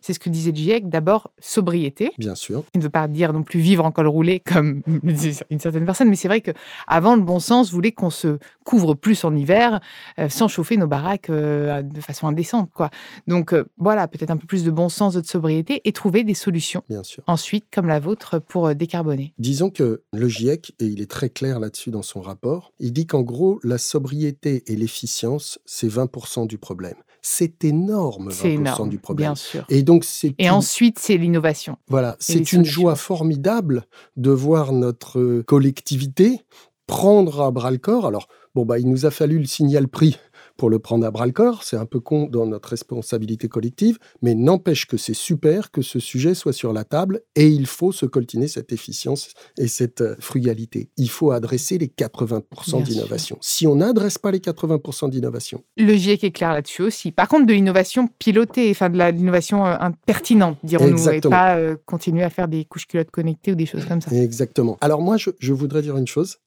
c'est 0.00 0.12
ce 0.12 0.18
que 0.18 0.28
disait 0.28 0.52
GIEC. 0.54 0.88
D'abord, 0.88 1.32
sobriété. 1.38 2.10
Bien 2.18 2.34
sûr. 2.34 2.64
Qui 2.72 2.78
ne 2.78 2.82
veut 2.82 2.90
pas 2.90 3.06
dire 3.08 3.32
non 3.32 3.42
plus 3.42 3.60
vivre 3.60 3.84
en 3.84 3.92
col 3.92 4.06
roulé 4.06 4.40
comme 4.40 4.82
une 5.50 5.58
certaine 5.58 5.84
personne, 5.84 6.08
mais 6.08 6.16
c'est 6.16 6.28
vrai 6.28 6.40
que 6.40 6.50
avant 6.86 7.14
le 7.14 7.22
bon 7.22 7.38
sens 7.38 7.70
voulait 7.72 7.92
qu'on 7.92 8.10
se 8.10 8.38
couvre 8.64 8.94
plus 8.94 9.24
en 9.24 9.34
hiver 9.34 9.80
euh, 10.18 10.28
sans 10.28 10.48
chauffer 10.48 10.76
nos 10.76 10.86
baraques 10.86 11.30
euh, 11.30 11.82
de 11.82 12.00
façon 12.00 12.26
indécente, 12.26 12.70
quoi. 12.72 12.90
Donc 13.26 13.52
euh, 13.52 13.64
voilà, 13.76 14.08
peut-être 14.08 14.30
un 14.30 14.36
peu 14.36 14.46
plus 14.46 14.64
de 14.64 14.70
bon 14.70 14.88
sens, 14.88 15.14
de 15.14 15.22
sobriété 15.22 15.80
et 15.84 15.92
trouver 15.92 16.24
des 16.24 16.34
solutions. 16.34 16.82
Bien 16.88 17.02
sûr. 17.02 17.22
Ensuite, 17.26 17.66
comme 17.72 17.86
la 17.86 18.00
vôtre, 18.00 18.38
pour 18.38 18.74
décarboner. 18.74 19.34
Disons 19.38 19.70
que 19.70 20.02
le 20.12 20.28
GIEC, 20.28 20.74
et 20.80 20.86
il 20.86 21.00
est 21.00 21.10
très 21.10 21.28
clair 21.28 21.60
là 21.60 21.67
dessus 21.68 21.90
dans 21.90 22.02
son 22.02 22.20
rapport. 22.20 22.72
Il 22.78 22.92
dit 22.92 23.06
qu'en 23.06 23.22
gros, 23.22 23.60
la 23.62 23.78
sobriété 23.78 24.62
et 24.66 24.76
l'efficience, 24.76 25.58
c'est 25.64 25.88
20% 25.88 26.46
du 26.46 26.58
problème. 26.58 26.96
C'est 27.20 27.64
énorme, 27.64 28.30
20% 28.30 28.88
du 28.88 28.98
problème. 28.98 29.28
Bien 29.28 29.34
sûr. 29.34 29.64
Et 29.68 29.82
donc, 29.82 30.04
c'est 30.04 30.34
et 30.38 30.50
ensuite, 30.50 30.98
c'est 30.98 31.16
l'innovation. 31.16 31.76
Voilà, 31.88 32.16
c'est 32.20 32.52
une 32.52 32.64
joie 32.64 32.94
formidable 32.94 33.84
de 34.16 34.30
voir 34.30 34.72
notre 34.72 35.42
collectivité 35.42 36.40
prendre 36.86 37.42
à 37.42 37.50
bras 37.52 37.70
le 37.70 37.78
corps. 37.78 38.06
Alors, 38.06 38.26
bon, 38.54 38.64
bah, 38.64 38.78
il 38.78 38.88
nous 38.88 39.06
a 39.06 39.10
fallu 39.10 39.38
le 39.38 39.44
signal 39.44 39.86
prix 39.86 40.16
pour 40.58 40.68
le 40.68 40.80
prendre 40.80 41.06
à 41.06 41.10
bras 41.10 41.24
le 41.24 41.32
corps. 41.32 41.62
C'est 41.62 41.76
un 41.76 41.86
peu 41.86 42.00
con 42.00 42.26
dans 42.26 42.44
notre 42.44 42.68
responsabilité 42.70 43.48
collective, 43.48 43.98
mais 44.20 44.34
n'empêche 44.34 44.86
que 44.86 44.98
c'est 44.98 45.14
super 45.14 45.70
que 45.70 45.80
ce 45.80 46.00
sujet 46.00 46.34
soit 46.34 46.52
sur 46.52 46.72
la 46.72 46.84
table 46.84 47.22
et 47.36 47.46
il 47.46 47.66
faut 47.66 47.92
se 47.92 48.04
coltiner 48.04 48.48
cette 48.48 48.72
efficience 48.72 49.30
et 49.56 49.68
cette 49.68 50.02
euh, 50.02 50.16
frugalité. 50.18 50.90
Il 50.96 51.08
faut 51.08 51.30
adresser 51.30 51.78
les 51.78 51.86
80% 51.86 52.82
d'innovation. 52.82 53.38
Si 53.40 53.66
on 53.66 53.76
n'adresse 53.76 54.18
pas 54.18 54.32
les 54.32 54.40
80% 54.40 55.10
d'innovation. 55.10 55.62
Le 55.76 55.94
GIEC 55.94 56.24
est 56.24 56.30
clair 56.32 56.52
là-dessus 56.52 56.82
aussi. 56.82 57.12
Par 57.12 57.28
contre, 57.28 57.46
de 57.46 57.52
l'innovation 57.52 58.08
pilotée, 58.18 58.68
enfin 58.70 58.90
de 58.90 58.98
l'innovation 58.98 59.64
euh, 59.64 59.76
pertinente, 60.06 60.58
dirons-nous, 60.64 61.08
et 61.08 61.20
pas 61.20 61.56
euh, 61.56 61.76
continuer 61.86 62.24
à 62.24 62.30
faire 62.30 62.48
des 62.48 62.64
couches 62.64 62.88
culottes 62.88 63.12
connectées 63.12 63.52
ou 63.52 63.54
des 63.54 63.66
choses 63.66 63.84
comme 63.84 64.00
ça. 64.00 64.10
Exactement. 64.10 64.76
Alors 64.80 65.02
moi, 65.02 65.16
je, 65.16 65.30
je 65.38 65.52
voudrais 65.52 65.82
dire 65.82 65.96
une 65.96 66.08
chose, 66.08 66.38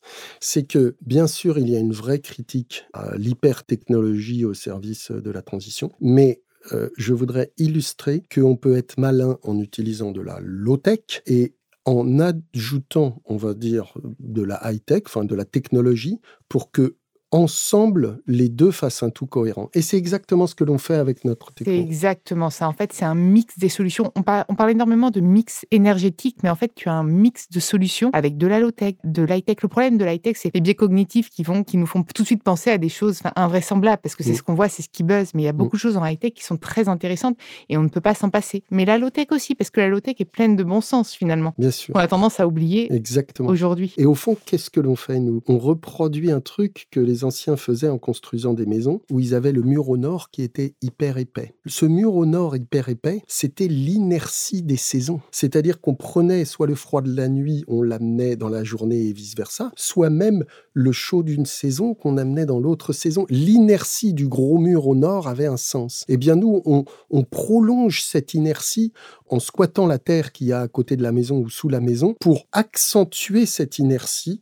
c'est 0.42 0.64
que 0.64 0.98
bien 1.02 1.28
sûr, 1.28 1.58
il 1.58 1.70
y 1.70 1.78
a 1.78 1.80
une 1.80 1.94
vraie 1.94 2.20
critique 2.20 2.84
à 2.94 3.16
l'hyper-technologie 3.16 4.01
au 4.02 4.54
service 4.54 5.12
de 5.12 5.32
la 5.32 5.42
transition. 5.42 5.92
Mais 6.00 6.42
euh, 6.74 6.90
je 6.98 7.14
voudrais 7.14 7.52
illustrer 7.58 8.24
qu'on 8.34 8.56
peut 8.56 8.76
être 8.78 9.00
malin 9.00 9.38
en 9.44 9.60
utilisant 9.60 10.12
de 10.12 10.22
la 10.22 10.40
low-tech 10.42 11.24
et 11.26 11.56
en 11.86 12.20
ajoutant, 12.20 13.22
on 13.26 13.38
va 13.38 13.54
dire, 13.54 13.98
de 14.20 14.44
la 14.44 14.60
high-tech, 14.64 15.04
enfin 15.08 15.26
de 15.26 15.34
la 15.34 15.46
technologie, 15.46 16.20
pour 16.48 16.72
que 16.72 16.98
ensemble, 17.32 18.22
les 18.28 18.50
deux 18.50 18.72
fassent 18.72 19.04
un 19.04 19.10
tout 19.10 19.26
cohérent. 19.26 19.70
Et 19.74 19.82
c'est 19.82 19.98
exactement 19.98 20.48
ce 20.48 20.56
que 20.56 20.64
l'on 20.64 20.78
fait 20.78 20.96
avec 20.96 21.24
notre 21.26 21.52
techno. 21.54 21.74
C'est 21.74 21.80
exactement 21.80 22.50
ça. 22.50 22.68
En 22.68 22.74
fait, 22.74 22.92
c'est 22.94 23.06
un 23.06 23.16
mix 23.16 23.58
des 23.58 23.70
solutions. 23.70 24.12
On 24.16 24.24
parle, 24.24 24.46
on 24.50 24.56
parle, 24.56 24.72
énormément 24.72 25.12
de 25.12 25.22
mix 25.22 25.66
énergétique, 25.72 26.38
mais 26.44 26.50
en 26.50 26.56
fait, 26.56 26.74
tu 26.76 26.90
as 26.90 26.94
un 26.94 27.04
mix 27.04 27.50
de 27.50 27.60
solutions 27.60 28.10
avec 28.14 28.38
de 28.38 28.48
la 28.48 28.60
low-tech, 28.60 28.96
de 29.04 29.24
l'high-tech. 29.24 29.58
Le 29.62 29.70
problème 29.70 29.98
de 29.98 30.06
l'high-tech, 30.06 30.36
c'est 30.38 30.54
les 30.54 30.62
biais 30.62 30.76
cognitifs 30.76 31.30
qui, 31.30 31.44
vont, 31.44 31.64
qui 31.64 31.78
nous 31.78 31.86
font 31.86 32.04
tout 32.04 32.22
de 32.22 32.28
suite 32.28 32.44
penser 32.44 32.70
à 32.70 32.78
des 32.78 32.90
choses 32.90 33.22
invraisemblables, 33.36 34.02
parce 34.02 34.16
que 34.16 34.24
c'est 34.24 34.32
mm. 34.32 34.36
ce 34.36 34.44
qu'on 34.44 34.54
voit, 34.54 34.70
c'est 34.70 34.82
ce 34.82 34.90
qui 34.90 35.04
buzz. 35.04 35.32
Mais 35.34 35.44
il 35.44 35.46
y 35.46 35.50
a 35.50 35.54
beaucoup 35.54 35.76
mm. 35.76 35.80
de 35.80 35.82
choses 35.82 35.98
en 35.98 36.06
high-tech 36.06 36.34
qui 36.34 36.44
sont 36.44 36.58
très 36.58 36.90
intéressantes 36.90 37.38
et 37.70 37.78
on 37.78 37.84
ne 37.84 37.90
peut 37.90 38.02
pas 38.02 38.14
s'en 38.14 38.30
passer. 38.30 38.64
Mais 38.72 38.86
la 38.86 38.98
low-tech 38.98 39.28
aussi, 39.32 39.56
parce 39.56 39.70
que 39.70 39.80
la 39.80 39.88
low-tech 39.88 40.16
est 40.20 40.26
pleine 40.26 40.56
de 40.56 40.64
bon 40.64 40.82
sens, 40.82 41.14
finalement. 41.14 41.54
Bien 41.58 41.72
sûr. 41.72 41.96
On 41.96 42.00
a 42.00 42.08
tendance 42.08 42.40
à 42.40 42.48
oublier 42.48 42.94
exactement. 42.94 43.50
aujourd'hui. 43.50 43.94
Et 43.98 44.06
au 44.06 44.16
fond, 44.16 44.36
qu'est-ce 44.46 44.70
que 44.70 44.80
l'on 44.80 44.96
fait, 44.96 45.20
nous? 45.20 45.42
On 45.48 45.58
reproduit 45.58 46.32
un 46.32 46.42
truc 46.42 46.88
que 46.92 47.00
les 47.00 47.21
anciens 47.24 47.58
faisaient 47.58 47.90
en 47.90 47.98
construisant 47.98 48.54
des 48.54 48.66
maisons 48.66 49.02
où 49.12 49.20
ils 49.20 49.36
avaient 49.36 49.52
le 49.52 49.62
mur 49.62 49.90
au 49.90 49.98
nord 49.98 50.30
qui 50.32 50.44
était 50.44 50.76
hyper 50.82 51.18
épais. 51.18 51.56
Ce 51.66 51.86
mur 51.86 52.16
au 52.16 52.26
nord 52.26 52.56
hyper 52.56 52.90
épais, 52.90 53.22
c'était 53.28 53.68
l'inertie 53.68 54.62
des 54.62 54.78
saisons. 54.78 55.22
C'est-à-dire 55.32 55.82
qu'on 55.82 55.96
prenait 55.96 56.46
soit 56.46 56.68
le 56.68 56.76
froid 56.76 57.02
de 57.02 57.14
la 57.16 57.28
nuit, 57.28 57.64
on 57.68 57.82
l'amenait 57.82 58.36
dans 58.36 58.50
la 58.50 58.64
journée 58.64 59.08
et 59.08 59.14
vice-versa, 59.14 59.72
soit 59.76 60.10
même 60.10 60.46
le 60.74 60.92
chaud 60.92 61.24
d'une 61.24 61.46
saison 61.46 61.94
qu'on 61.94 62.18
amenait 62.18 62.46
dans 62.46 62.60
l'autre 62.60 62.94
saison. 62.94 63.26
L'inertie 63.30 64.14
du 64.14 64.28
gros 64.28 64.58
mur 64.58 64.88
au 64.88 64.96
nord 64.96 65.28
avait 65.28 65.46
un 65.46 65.58
sens. 65.58 66.06
Eh 66.08 66.18
bien 66.18 66.36
nous, 66.36 66.62
on, 66.66 66.86
on 67.10 67.24
prolonge 67.24 68.04
cette 68.04 68.34
inertie 68.34 68.94
en 69.30 69.40
squattant 69.40 69.88
la 69.88 69.98
terre 69.98 70.32
qu'il 70.32 70.48
y 70.48 70.54
a 70.54 70.62
à 70.62 70.68
côté 70.68 70.96
de 70.96 71.04
la 71.04 71.12
maison 71.12 71.38
ou 71.38 71.50
sous 71.50 71.70
la 71.70 71.80
maison 71.80 72.16
pour 72.20 72.48
accentuer 72.52 73.46
cette 73.46 73.80
inertie 73.80 74.42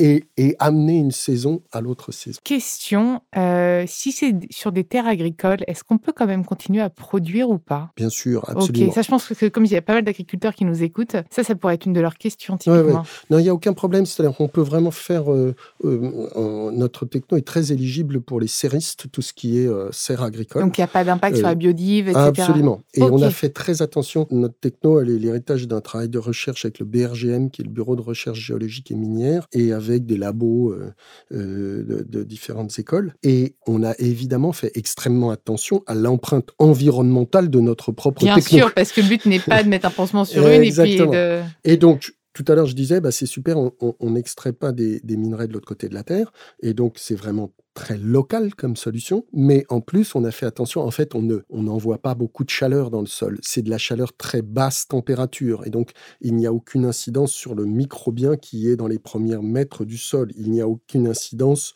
et, 0.00 0.56
amener 0.58 0.98
une 0.98 1.10
saison 1.10 1.62
à 1.72 1.80
l'autre 1.80 2.12
saison. 2.12 2.38
Question, 2.44 3.20
euh, 3.36 3.84
si 3.86 4.12
c'est 4.12 4.34
sur 4.50 4.72
des 4.72 4.84
terres 4.84 5.06
agricoles, 5.06 5.60
est-ce 5.66 5.84
qu'on 5.84 5.98
peut 5.98 6.12
quand 6.14 6.26
même 6.26 6.44
continuer 6.44 6.80
à 6.80 6.90
produire 6.90 7.50
ou 7.50 7.58
pas? 7.58 7.90
Bien 7.96 8.08
sûr, 8.08 8.44
absolument. 8.48 8.88
Ok, 8.88 8.94
ça 8.94 9.02
je 9.02 9.08
pense 9.08 9.28
que 9.28 9.46
comme 9.46 9.64
il 9.64 9.72
y 9.72 9.76
a 9.76 9.82
pas 9.82 9.94
mal 9.94 10.04
d'agriculteurs 10.04 10.54
qui 10.54 10.64
nous 10.64 10.82
écoutent, 10.82 11.16
ça, 11.30 11.44
ça 11.44 11.54
pourrait 11.54 11.74
être 11.74 11.86
une 11.86 11.92
de 11.92 12.00
leurs 12.00 12.16
questions 12.16 12.56
typiquement. 12.56 13.04
Non, 13.30 13.38
il 13.38 13.42
n'y 13.42 13.48
a 13.48 13.54
aucun 13.54 13.72
problème, 13.72 14.06
c'est-à-dire 14.06 14.36
qu'on 14.36 14.48
peut 14.48 14.60
vraiment 14.60 14.90
faire, 14.90 15.32
euh, 15.32 15.54
euh, 15.84 16.70
notre 16.72 17.06
techno 17.06 17.38
est 17.38 17.46
très 17.46 17.72
éligible 17.72 18.20
pour 18.20 18.40
les 18.40 18.48
serristes, 18.48 19.06
tout 19.12 19.22
ce 19.22 19.32
qui 19.32 19.58
est 19.58 19.68
serre 19.92 20.22
agricole. 20.22 20.62
Donc 20.62 20.78
il 20.78 20.80
n'y 20.80 20.84
a 20.84 20.88
pas 20.88 21.04
d'impact 21.04 21.36
sur 21.36 21.46
la 21.46 21.54
biodive, 21.54 22.08
etc. 22.08 22.24
Absolument. 22.26 22.82
Et 22.94 23.02
on 23.02 23.22
a 23.22 23.30
fait 23.30 23.50
très 23.50 23.82
attention, 23.82 24.26
notre 24.30 24.58
techno, 24.58 25.00
elle 25.00 25.10
est 25.10 25.18
l'héritage 25.18 25.68
d'un 25.68 25.80
travail 25.80 26.08
de 26.08 26.18
recherche 26.18 26.64
avec 26.64 26.78
le 26.78 26.86
BRGM, 26.86 27.50
qui 27.50 27.62
est 27.62 27.64
le 27.64 27.70
Bureau 27.70 27.96
de 27.96 28.02
recherche 28.02 28.38
géologique 28.38 28.90
et 28.90 28.94
minière, 28.94 29.46
et 29.52 29.72
avec 29.72 29.89
avec 29.90 30.06
des 30.06 30.16
labos 30.16 30.72
euh, 30.72 30.92
euh, 31.32 32.04
de, 32.08 32.22
différentes 32.22 32.78
écoles. 32.78 33.14
Et 33.22 33.54
on 33.66 33.82
a 33.82 33.94
évidemment 33.98 34.52
fait 34.52 34.70
extrêmement 34.74 35.30
attention 35.30 35.82
à 35.86 35.94
l'empreinte 35.94 36.50
environnementale 36.58 37.50
de 37.50 37.60
notre 37.60 37.92
propre 37.92 38.22
Bien 38.22 38.40
sûr, 38.40 38.72
parce 38.74 38.92
que 38.92 39.00
le 39.00 39.08
but 39.08 39.26
n'est 39.26 39.38
pas 39.38 39.62
de 39.62 39.68
mettre 39.68 39.86
un 39.86 39.90
pansement 39.90 40.24
sur 40.24 40.46
une 40.48 40.62
et 40.62 40.72
puis 40.72 40.96
de... 40.96 41.40
Et 41.64 41.76
donc, 41.76 42.12
tout 42.32 42.44
à 42.48 42.54
l'heure, 42.54 42.66
je 42.66 42.74
disais, 42.74 43.00
bah, 43.00 43.10
c'est 43.10 43.26
super, 43.26 43.56
on 43.58 44.10
n'extrait 44.10 44.52
pas 44.52 44.72
des, 44.72 45.00
minerais 45.04 45.48
de 45.48 45.52
l'autre 45.52 45.66
côté 45.68 45.88
de 45.88 45.94
la 45.94 46.04
Terre. 46.04 46.32
Et 46.62 46.74
donc, 46.74 46.94
c'est 46.98 47.14
vraiment 47.14 47.52
très 47.74 47.98
local 47.98 48.54
comme 48.54 48.76
solution, 48.76 49.24
mais 49.32 49.64
en 49.68 49.80
plus, 49.80 50.14
on 50.14 50.24
a 50.24 50.30
fait 50.30 50.46
attention, 50.46 50.82
en 50.82 50.90
fait, 50.90 51.14
on 51.14 51.22
ne 51.22 51.38
on 51.48 51.62
n'envoie 51.62 51.98
pas 51.98 52.14
beaucoup 52.14 52.44
de 52.44 52.50
chaleur 52.50 52.90
dans 52.90 53.00
le 53.00 53.06
sol. 53.06 53.38
C'est 53.42 53.62
de 53.62 53.70
la 53.70 53.78
chaleur 53.78 54.16
très 54.16 54.42
basse 54.42 54.88
température, 54.88 55.66
et 55.66 55.70
donc 55.70 55.92
il 56.20 56.34
n'y 56.34 56.46
a 56.46 56.52
aucune 56.52 56.84
incidence 56.84 57.32
sur 57.32 57.54
le 57.54 57.64
microbien 57.64 58.36
qui 58.36 58.68
est 58.68 58.76
dans 58.76 58.88
les 58.88 58.98
premiers 58.98 59.38
mètres 59.38 59.84
du 59.84 59.98
sol. 59.98 60.30
Il 60.36 60.50
n'y 60.50 60.60
a 60.60 60.68
aucune 60.68 61.06
incidence 61.06 61.74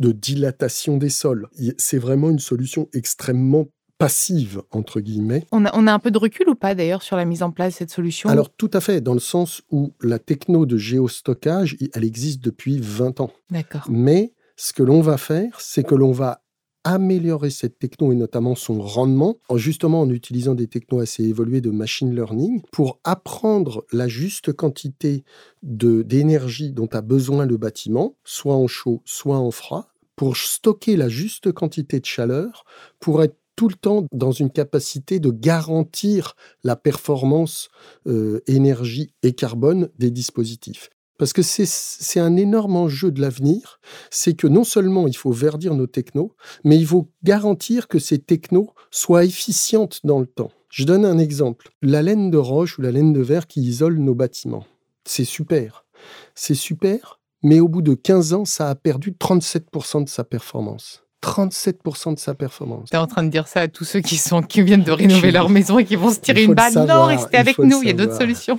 de 0.00 0.12
dilatation 0.12 0.96
des 0.96 1.10
sols. 1.10 1.48
C'est 1.78 1.98
vraiment 1.98 2.30
une 2.30 2.40
solution 2.40 2.88
extrêmement 2.92 3.66
passive, 3.98 4.62
entre 4.70 5.00
guillemets. 5.00 5.44
On 5.52 5.64
a, 5.64 5.70
on 5.74 5.86
a 5.86 5.92
un 5.92 5.98
peu 5.98 6.10
de 6.10 6.18
recul 6.18 6.48
ou 6.48 6.54
pas 6.54 6.74
d'ailleurs 6.74 7.02
sur 7.02 7.16
la 7.16 7.24
mise 7.24 7.42
en 7.42 7.50
place 7.50 7.74
de 7.74 7.78
cette 7.78 7.90
solution? 7.90 8.28
Alors 8.28 8.50
tout 8.50 8.70
à 8.72 8.80
fait, 8.80 9.00
dans 9.00 9.14
le 9.14 9.20
sens 9.20 9.62
où 9.70 9.92
la 10.02 10.18
techno 10.18 10.66
de 10.66 10.76
géostockage, 10.76 11.76
elle 11.94 12.04
existe 12.04 12.42
depuis 12.42 12.78
20 12.78 13.20
ans. 13.20 13.30
D'accord. 13.50 13.86
Mais 13.88 14.34
ce 14.56 14.72
que 14.72 14.82
l'on 14.82 15.00
va 15.00 15.16
faire, 15.16 15.60
c'est 15.60 15.84
que 15.84 15.94
l'on 15.94 16.12
va 16.12 16.42
améliorer 16.84 17.50
cette 17.50 17.80
techno 17.80 18.12
et 18.12 18.14
notamment 18.14 18.54
son 18.54 18.80
rendement, 18.80 19.38
en 19.48 19.56
justement 19.56 20.02
en 20.02 20.10
utilisant 20.10 20.54
des 20.54 20.68
technos 20.68 21.00
assez 21.00 21.24
évolués 21.24 21.60
de 21.60 21.70
machine 21.70 22.14
learning 22.14 22.62
pour 22.70 23.00
apprendre 23.02 23.84
la 23.92 24.06
juste 24.06 24.52
quantité 24.52 25.24
d'énergie 25.62 26.70
dont 26.70 26.86
a 26.92 27.00
besoin 27.00 27.44
le 27.44 27.56
bâtiment, 27.56 28.16
soit 28.22 28.54
en 28.54 28.68
chaud, 28.68 29.02
soit 29.04 29.38
en 29.38 29.50
froid, 29.50 29.88
pour 30.14 30.36
stocker 30.36 30.96
la 30.96 31.08
juste 31.08 31.50
quantité 31.50 31.98
de 31.98 32.04
chaleur, 32.06 32.64
pour 33.00 33.20
être 33.24 33.36
tout 33.56 33.68
le 33.68 33.74
temps 33.74 34.04
dans 34.12 34.32
une 34.32 34.50
capacité 34.50 35.18
de 35.18 35.30
garantir 35.30 36.36
la 36.62 36.76
performance 36.76 37.68
euh, 38.06 38.40
énergie 38.46 39.14
et 39.22 39.32
carbone 39.32 39.88
des 39.98 40.10
dispositifs. 40.10 40.90
Parce 41.18 41.32
que 41.32 41.40
c'est 41.42 42.20
un 42.20 42.36
énorme 42.36 42.76
enjeu 42.76 43.10
de 43.10 43.22
l'avenir, 43.22 43.80
c'est 44.10 44.34
que 44.34 44.46
non 44.46 44.64
seulement 44.64 45.06
il 45.06 45.16
faut 45.16 45.32
verdir 45.32 45.74
nos 45.74 45.86
technos, 45.86 46.34
mais 46.62 46.76
il 46.76 46.86
faut 46.86 47.10
garantir 47.24 47.88
que 47.88 47.98
ces 47.98 48.18
technos 48.18 48.74
soient 48.90 49.24
efficientes 49.24 50.00
dans 50.04 50.20
le 50.20 50.26
temps. 50.26 50.50
Je 50.68 50.84
donne 50.84 51.06
un 51.06 51.16
exemple. 51.16 51.70
La 51.80 52.02
laine 52.02 52.30
de 52.30 52.36
roche 52.36 52.78
ou 52.78 52.82
la 52.82 52.90
laine 52.90 53.14
de 53.14 53.22
verre 53.22 53.46
qui 53.46 53.62
isole 53.62 53.96
nos 53.96 54.14
bâtiments. 54.14 54.66
C'est 55.06 55.24
super. 55.24 55.86
C'est 56.34 56.54
super, 56.54 57.18
mais 57.42 57.60
au 57.60 57.68
bout 57.68 57.80
de 57.80 57.94
15 57.94 58.34
ans, 58.34 58.44
ça 58.44 58.68
a 58.68 58.74
perdu 58.74 59.12
37% 59.12 60.04
de 60.04 60.08
sa 60.10 60.24
performance. 60.24 61.05
37% 61.22 62.14
de 62.14 62.18
sa 62.18 62.34
performance. 62.34 62.90
Tu 62.90 62.96
es 62.96 62.98
en 62.98 63.06
train 63.06 63.22
de 63.22 63.30
dire 63.30 63.48
ça 63.48 63.60
à 63.60 63.68
tous 63.68 63.84
ceux 63.84 64.00
qui, 64.00 64.16
sont, 64.16 64.42
qui 64.42 64.62
viennent 64.62 64.82
de 64.82 64.92
rénover 64.92 65.32
leur 65.32 65.48
maison 65.56 65.78
et 65.78 65.84
qui 65.84 65.96
vont 65.96 66.10
se 66.10 66.20
tirer 66.20 66.44
une 66.44 66.50
le 66.50 66.54
balle. 66.54 66.72
savoir, 66.72 66.98
non, 66.98 67.06
restez 67.06 67.36
avec 67.36 67.58
nous, 67.58 67.82
il 67.82 67.88
y 67.88 67.90
a 67.90 67.94
d'autres 67.94 68.16
solutions. 68.16 68.58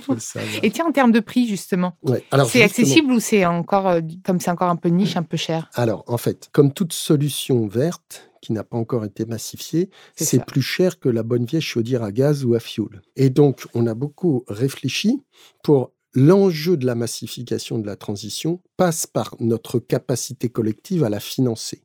Et 0.62 0.70
tiens, 0.70 0.86
en 0.86 0.92
termes 0.92 1.12
de 1.12 1.20
prix, 1.20 1.46
justement, 1.46 1.96
Ouais, 2.02 2.24
c'est 2.46 2.62
accessible 2.62 3.12
ou 3.12 3.20
c'est 3.20 3.46
encore, 3.46 3.88
euh, 3.88 4.00
comme 4.24 4.40
c'est 4.40 4.50
encore 4.50 4.68
un 4.68 4.76
peu 4.76 4.88
niche, 4.88 5.16
un 5.16 5.22
peu 5.22 5.36
cher? 5.36 5.70
Alors, 5.74 6.04
en 6.06 6.18
fait, 6.18 6.48
comme 6.52 6.72
toute 6.72 6.92
solution 6.92 7.66
verte 7.66 8.28
qui 8.40 8.52
n'a 8.52 8.64
pas 8.64 8.76
encore 8.76 9.04
été 9.04 9.24
massifiée, 9.24 9.90
C'est 10.14 10.44
plus 10.44 10.62
cher 10.62 10.98
que 10.98 11.08
la 11.08 11.22
bonne 11.22 11.44
vieille 11.44 11.60
chaudière 11.60 12.02
à 12.02 12.12
gaz 12.12 12.44
ou 12.44 12.54
à 12.54 12.60
fioul. 12.60 13.02
Et 13.16 13.30
donc, 13.30 13.66
on 13.74 13.86
a 13.86 13.94
beaucoup 13.94 14.44
réfléchi 14.48 15.22
pour 15.62 15.92
l'enjeu 16.18 16.76
de 16.76 16.84
la 16.84 16.94
massification 16.94 17.78
de 17.78 17.86
la 17.86 17.96
transition 17.96 18.60
passe 18.76 19.06
par 19.06 19.36
notre 19.38 19.78
capacité 19.78 20.48
collective 20.48 21.04
à 21.04 21.08
la 21.08 21.20
financer. 21.20 21.82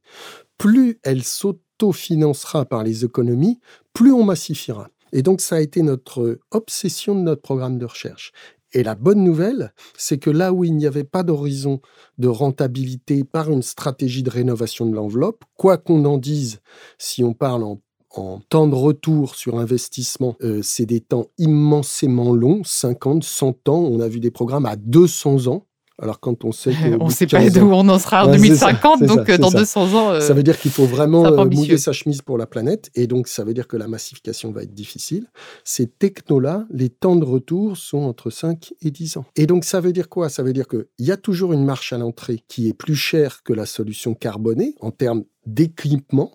Plus 0.58 1.00
elle 1.04 1.24
s'autofinancera 1.24 2.66
par 2.66 2.84
les 2.84 3.06
économies, 3.06 3.60
plus 3.94 4.12
on 4.12 4.24
massifiera. 4.24 4.90
Et 5.12 5.22
donc, 5.22 5.42
ça 5.42 5.58
a 5.58 5.62
été 5.62 5.84
notre 5.84 6.40
obsession 6.50 7.14
de 7.14 7.22
notre 7.22 7.44
programme 7.44 7.78
de 7.78 7.86
recherche. 7.86 8.32
Et 8.72 8.82
la 8.82 8.96
bonne 8.96 9.24
nouvelle, 9.24 9.72
c'est 9.96 10.18
que 10.18 10.32
là 10.32 10.52
où 10.52 10.64
il 10.64 10.76
n'y 10.76 10.88
avait 10.88 11.04
pas 11.04 11.22
d'horizon 11.22 11.80
de 12.18 12.28
rentabilité 12.28 13.24
par 13.24 13.52
une 13.52 13.62
stratégie 13.62 14.24
de 14.24 14.32
rénovation 14.32 14.88
de 14.88 14.96
l'enveloppe, 14.96 15.44
quoi 15.56 15.78
qu'on 15.78 16.06
en 16.06 16.18
dise, 16.18 16.60
si 16.98 17.24
on 17.24 17.36
parle 17.36 17.64
en, 17.64 17.80
en 18.14 18.40
temps 18.50 18.68
de 18.68 18.76
retour 18.76 19.36
sur 19.36 19.58
investissement, 19.58 20.36
euh, 20.44 20.62
c'est 20.62 20.86
des 20.86 21.02
temps 21.02 21.28
immensément 21.38 22.34
longs, 22.34 22.62
50, 22.64 23.24
100 23.24 23.70
ans. 23.70 23.80
On 23.80 24.00
a 24.00 24.08
vu 24.08 24.20
des 24.20 24.32
programmes 24.32 24.66
à 24.66 24.76
200 24.76 25.48
ans. 25.48 25.66
Alors 26.02 26.20
quand 26.20 26.44
on 26.44 26.52
sait 26.52 26.74
On 27.00 27.06
ne 27.06 27.12
sait 27.12 27.28
pas 27.28 27.40
15 27.40 27.54
d'où 27.54 27.72
on 27.72 27.88
en 27.88 28.00
sera 28.00 28.26
en 28.26 28.32
Ouais, 28.32 28.40
c'est 28.40 28.56
ça, 28.56 28.72
2050, 28.72 29.00
c'est 29.00 29.08
ça, 29.08 29.16
donc 29.16 29.30
euh, 29.30 29.38
dans 29.38 29.52
ça. 29.52 29.60
200 29.60 29.94
ans. 29.94 30.10
euh, 30.10 30.20
ça 30.22 30.34
veut 30.34 30.42
dire 30.42 30.60
qu'il 30.60 30.72
faut 30.72 30.88
vraiment 30.88 31.24
euh, 31.26 31.46
mouiller 31.46 31.78
sa 31.78 31.92
chemise 31.94 32.24
pour 32.24 32.40
la 32.40 32.48
planète, 32.48 32.90
et 32.96 33.06
donc 33.06 33.28
ça 33.28 33.44
veut 33.44 33.54
dire 33.54 33.68
que 33.68 33.78
la 33.78 33.88
massification 33.88 34.52
va 34.52 34.64
être 34.64 34.74
difficile. 34.74 35.28
Ces 35.64 35.86
technos-là, 35.86 36.66
les 36.72 36.90
temps 36.90 37.16
de 37.16 37.24
retour 37.26 37.78
sont 37.78 38.00
entre 38.00 38.32
5 38.32 38.74
et 38.82 38.90
10 38.90 39.18
ans. 39.18 39.26
Et 39.36 39.46
donc 39.46 39.66
ça 39.66 39.82
veut 39.82 39.94
dire 39.94 40.10
quoi? 40.10 40.30
Ça 40.30 40.42
veut 40.42 40.54
dire 40.54 40.68
qu'il 40.68 40.86
y 40.98 41.12
a 41.12 41.18
toujours 41.18 41.54
une 41.54 41.64
marche 41.64 41.94
à 41.94 42.00
l'entrée 42.00 42.42
qui 42.48 42.68
est 42.68 42.74
plus 42.74 42.96
chère 42.96 43.44
que 43.44 43.54
la 43.54 43.68
solution 43.68 44.16
carbonée 44.16 44.74
en 44.82 44.90
termes 44.90 45.24
d'équipement, 45.46 46.32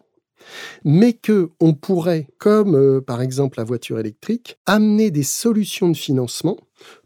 mais 0.84 1.12
que 1.12 1.50
on 1.60 1.74
pourrait, 1.74 2.28
comme 2.38 2.74
euh, 2.74 3.00
par 3.00 3.20
exemple 3.22 3.58
la 3.58 3.64
voiture 3.64 3.98
électrique, 3.98 4.58
amener 4.66 5.10
des 5.10 5.22
solutions 5.22 5.88
de 5.88 5.96
financement 5.96 6.56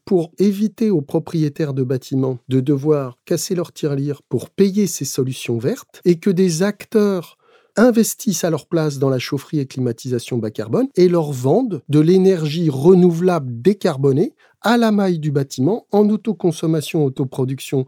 pour 0.04 0.32
éviter 0.38 0.90
aux 0.90 1.00
propriétaires 1.00 1.74
de 1.74 1.82
bâtiments 1.82 2.38
de 2.48 2.60
devoir 2.60 3.18
casser 3.24 3.54
leur 3.54 3.72
tirelire 3.72 4.22
pour 4.22 4.50
payer 4.50 4.86
ces 4.86 5.04
solutions 5.04 5.58
vertes 5.58 6.00
et 6.04 6.18
que 6.18 6.30
des 6.30 6.62
acteurs 6.62 7.38
investissent 7.76 8.44
à 8.44 8.50
leur 8.50 8.66
place 8.66 8.98
dans 8.98 9.08
la 9.08 9.18
chaufferie 9.18 9.60
et 9.60 9.66
climatisation 9.66 10.38
bas 10.38 10.50
carbone 10.50 10.88
et 10.96 11.08
leur 11.08 11.32
vendent 11.32 11.82
de 11.88 12.00
l'énergie 12.00 12.68
renouvelable 12.68 13.62
décarbonée 13.62 14.34
à 14.60 14.76
la 14.76 14.92
maille 14.92 15.18
du 15.18 15.32
bâtiment, 15.32 15.86
en 15.90 16.08
autoconsommation, 16.08 17.04
autoproduction 17.04 17.86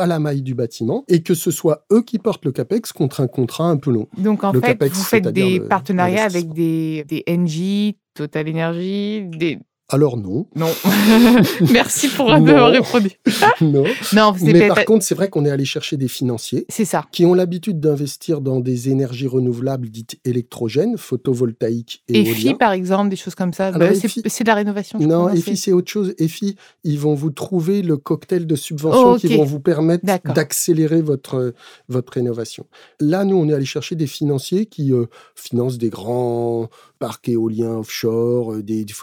à 0.00 0.06
la 0.06 0.18
maille 0.18 0.42
du 0.42 0.54
bâtiment, 0.54 1.04
et 1.08 1.22
que 1.22 1.34
ce 1.34 1.50
soit 1.50 1.84
eux 1.92 2.02
qui 2.02 2.18
portent 2.18 2.44
le 2.44 2.52
CAPEX 2.52 2.92
contre 2.92 3.20
un 3.20 3.26
contrat 3.26 3.68
un 3.68 3.76
peu 3.76 3.90
long. 3.92 4.08
Donc 4.18 4.44
en 4.44 4.52
Le 4.52 4.60
fait, 4.60 4.68
CAPEX, 4.78 4.96
vous 4.98 5.04
faites 5.04 5.28
des 5.28 5.58
le- 5.58 5.68
partenariats 5.68 6.24
avec 6.24 6.52
des, 6.52 7.04
des 7.08 7.24
NG, 7.28 7.94
Total 8.14 8.48
Energy, 8.48 9.22
des... 9.26 9.58
Alors 9.88 10.16
non, 10.16 10.46
Non. 10.56 10.70
Merci 11.72 12.08
pour 12.08 12.32
avoir 12.32 12.70
Non. 12.70 12.70
répondu. 12.72 13.10
non. 13.60 13.84
Non, 14.14 14.32
Mais 14.40 14.68
par 14.68 14.84
contre, 14.86 15.04
c'est 15.04 15.14
vrai 15.14 15.28
qu'on 15.28 15.44
est 15.44 15.50
allé 15.50 15.66
chercher 15.66 15.98
des 15.98 16.08
financiers 16.08 16.64
C'est 16.70 16.86
ça. 16.86 17.04
qui 17.12 17.26
ont 17.26 17.34
l'habitude 17.34 17.78
d'investir 17.78 18.40
dans 18.40 18.60
des 18.60 18.88
énergies 18.88 19.26
renouvelables 19.26 19.90
dites 19.90 20.18
électrogènes, 20.24 20.96
photovoltaïques 20.96 22.02
et 22.08 22.20
EFI, 22.22 22.54
par 22.54 22.72
exemple, 22.72 23.10
des 23.10 23.16
choses 23.16 23.34
comme 23.34 23.52
ça. 23.52 23.70
Bah, 23.72 23.90
c'est 24.26 24.44
de 24.44 24.48
la 24.48 24.54
rénovation. 24.54 24.98
je 24.98 25.06
Non, 25.06 25.28
EFI, 25.28 25.56
c'est- 25.58 25.72
autre 25.72 25.90
chose. 25.90 26.14
EFI, 26.18 26.56
ils 26.84 26.98
vont 26.98 27.14
vous 27.14 27.30
trouver 27.30 27.82
le 27.82 27.96
cocktail 27.98 28.46
de 28.46 28.54
subventions 28.56 29.12
Oh, 29.12 29.18
qui 29.18 29.36
vont 29.36 29.44
vous 29.44 29.60
permettre 29.60 30.04
d'accélérer 30.32 31.02
votre, 31.02 31.52
votre 31.88 32.14
rénovation. 32.14 32.66
Là, 33.00 33.24
nous, 33.24 33.36
on 33.36 33.46
est 33.48 33.52
allé 33.54 33.64
chercher 33.66 33.94
des 33.94 34.06
financiers 34.06 34.66
qui 34.66 34.92
euh, 34.92 35.04
financent 35.34 35.76
des 35.78 35.90
grands 35.90 36.68
parcs 36.98 37.28
éoliens 37.28 37.78
offshore, 37.78 38.52
euh, 38.54 38.62
des, 38.62 38.84
du 38.84 38.94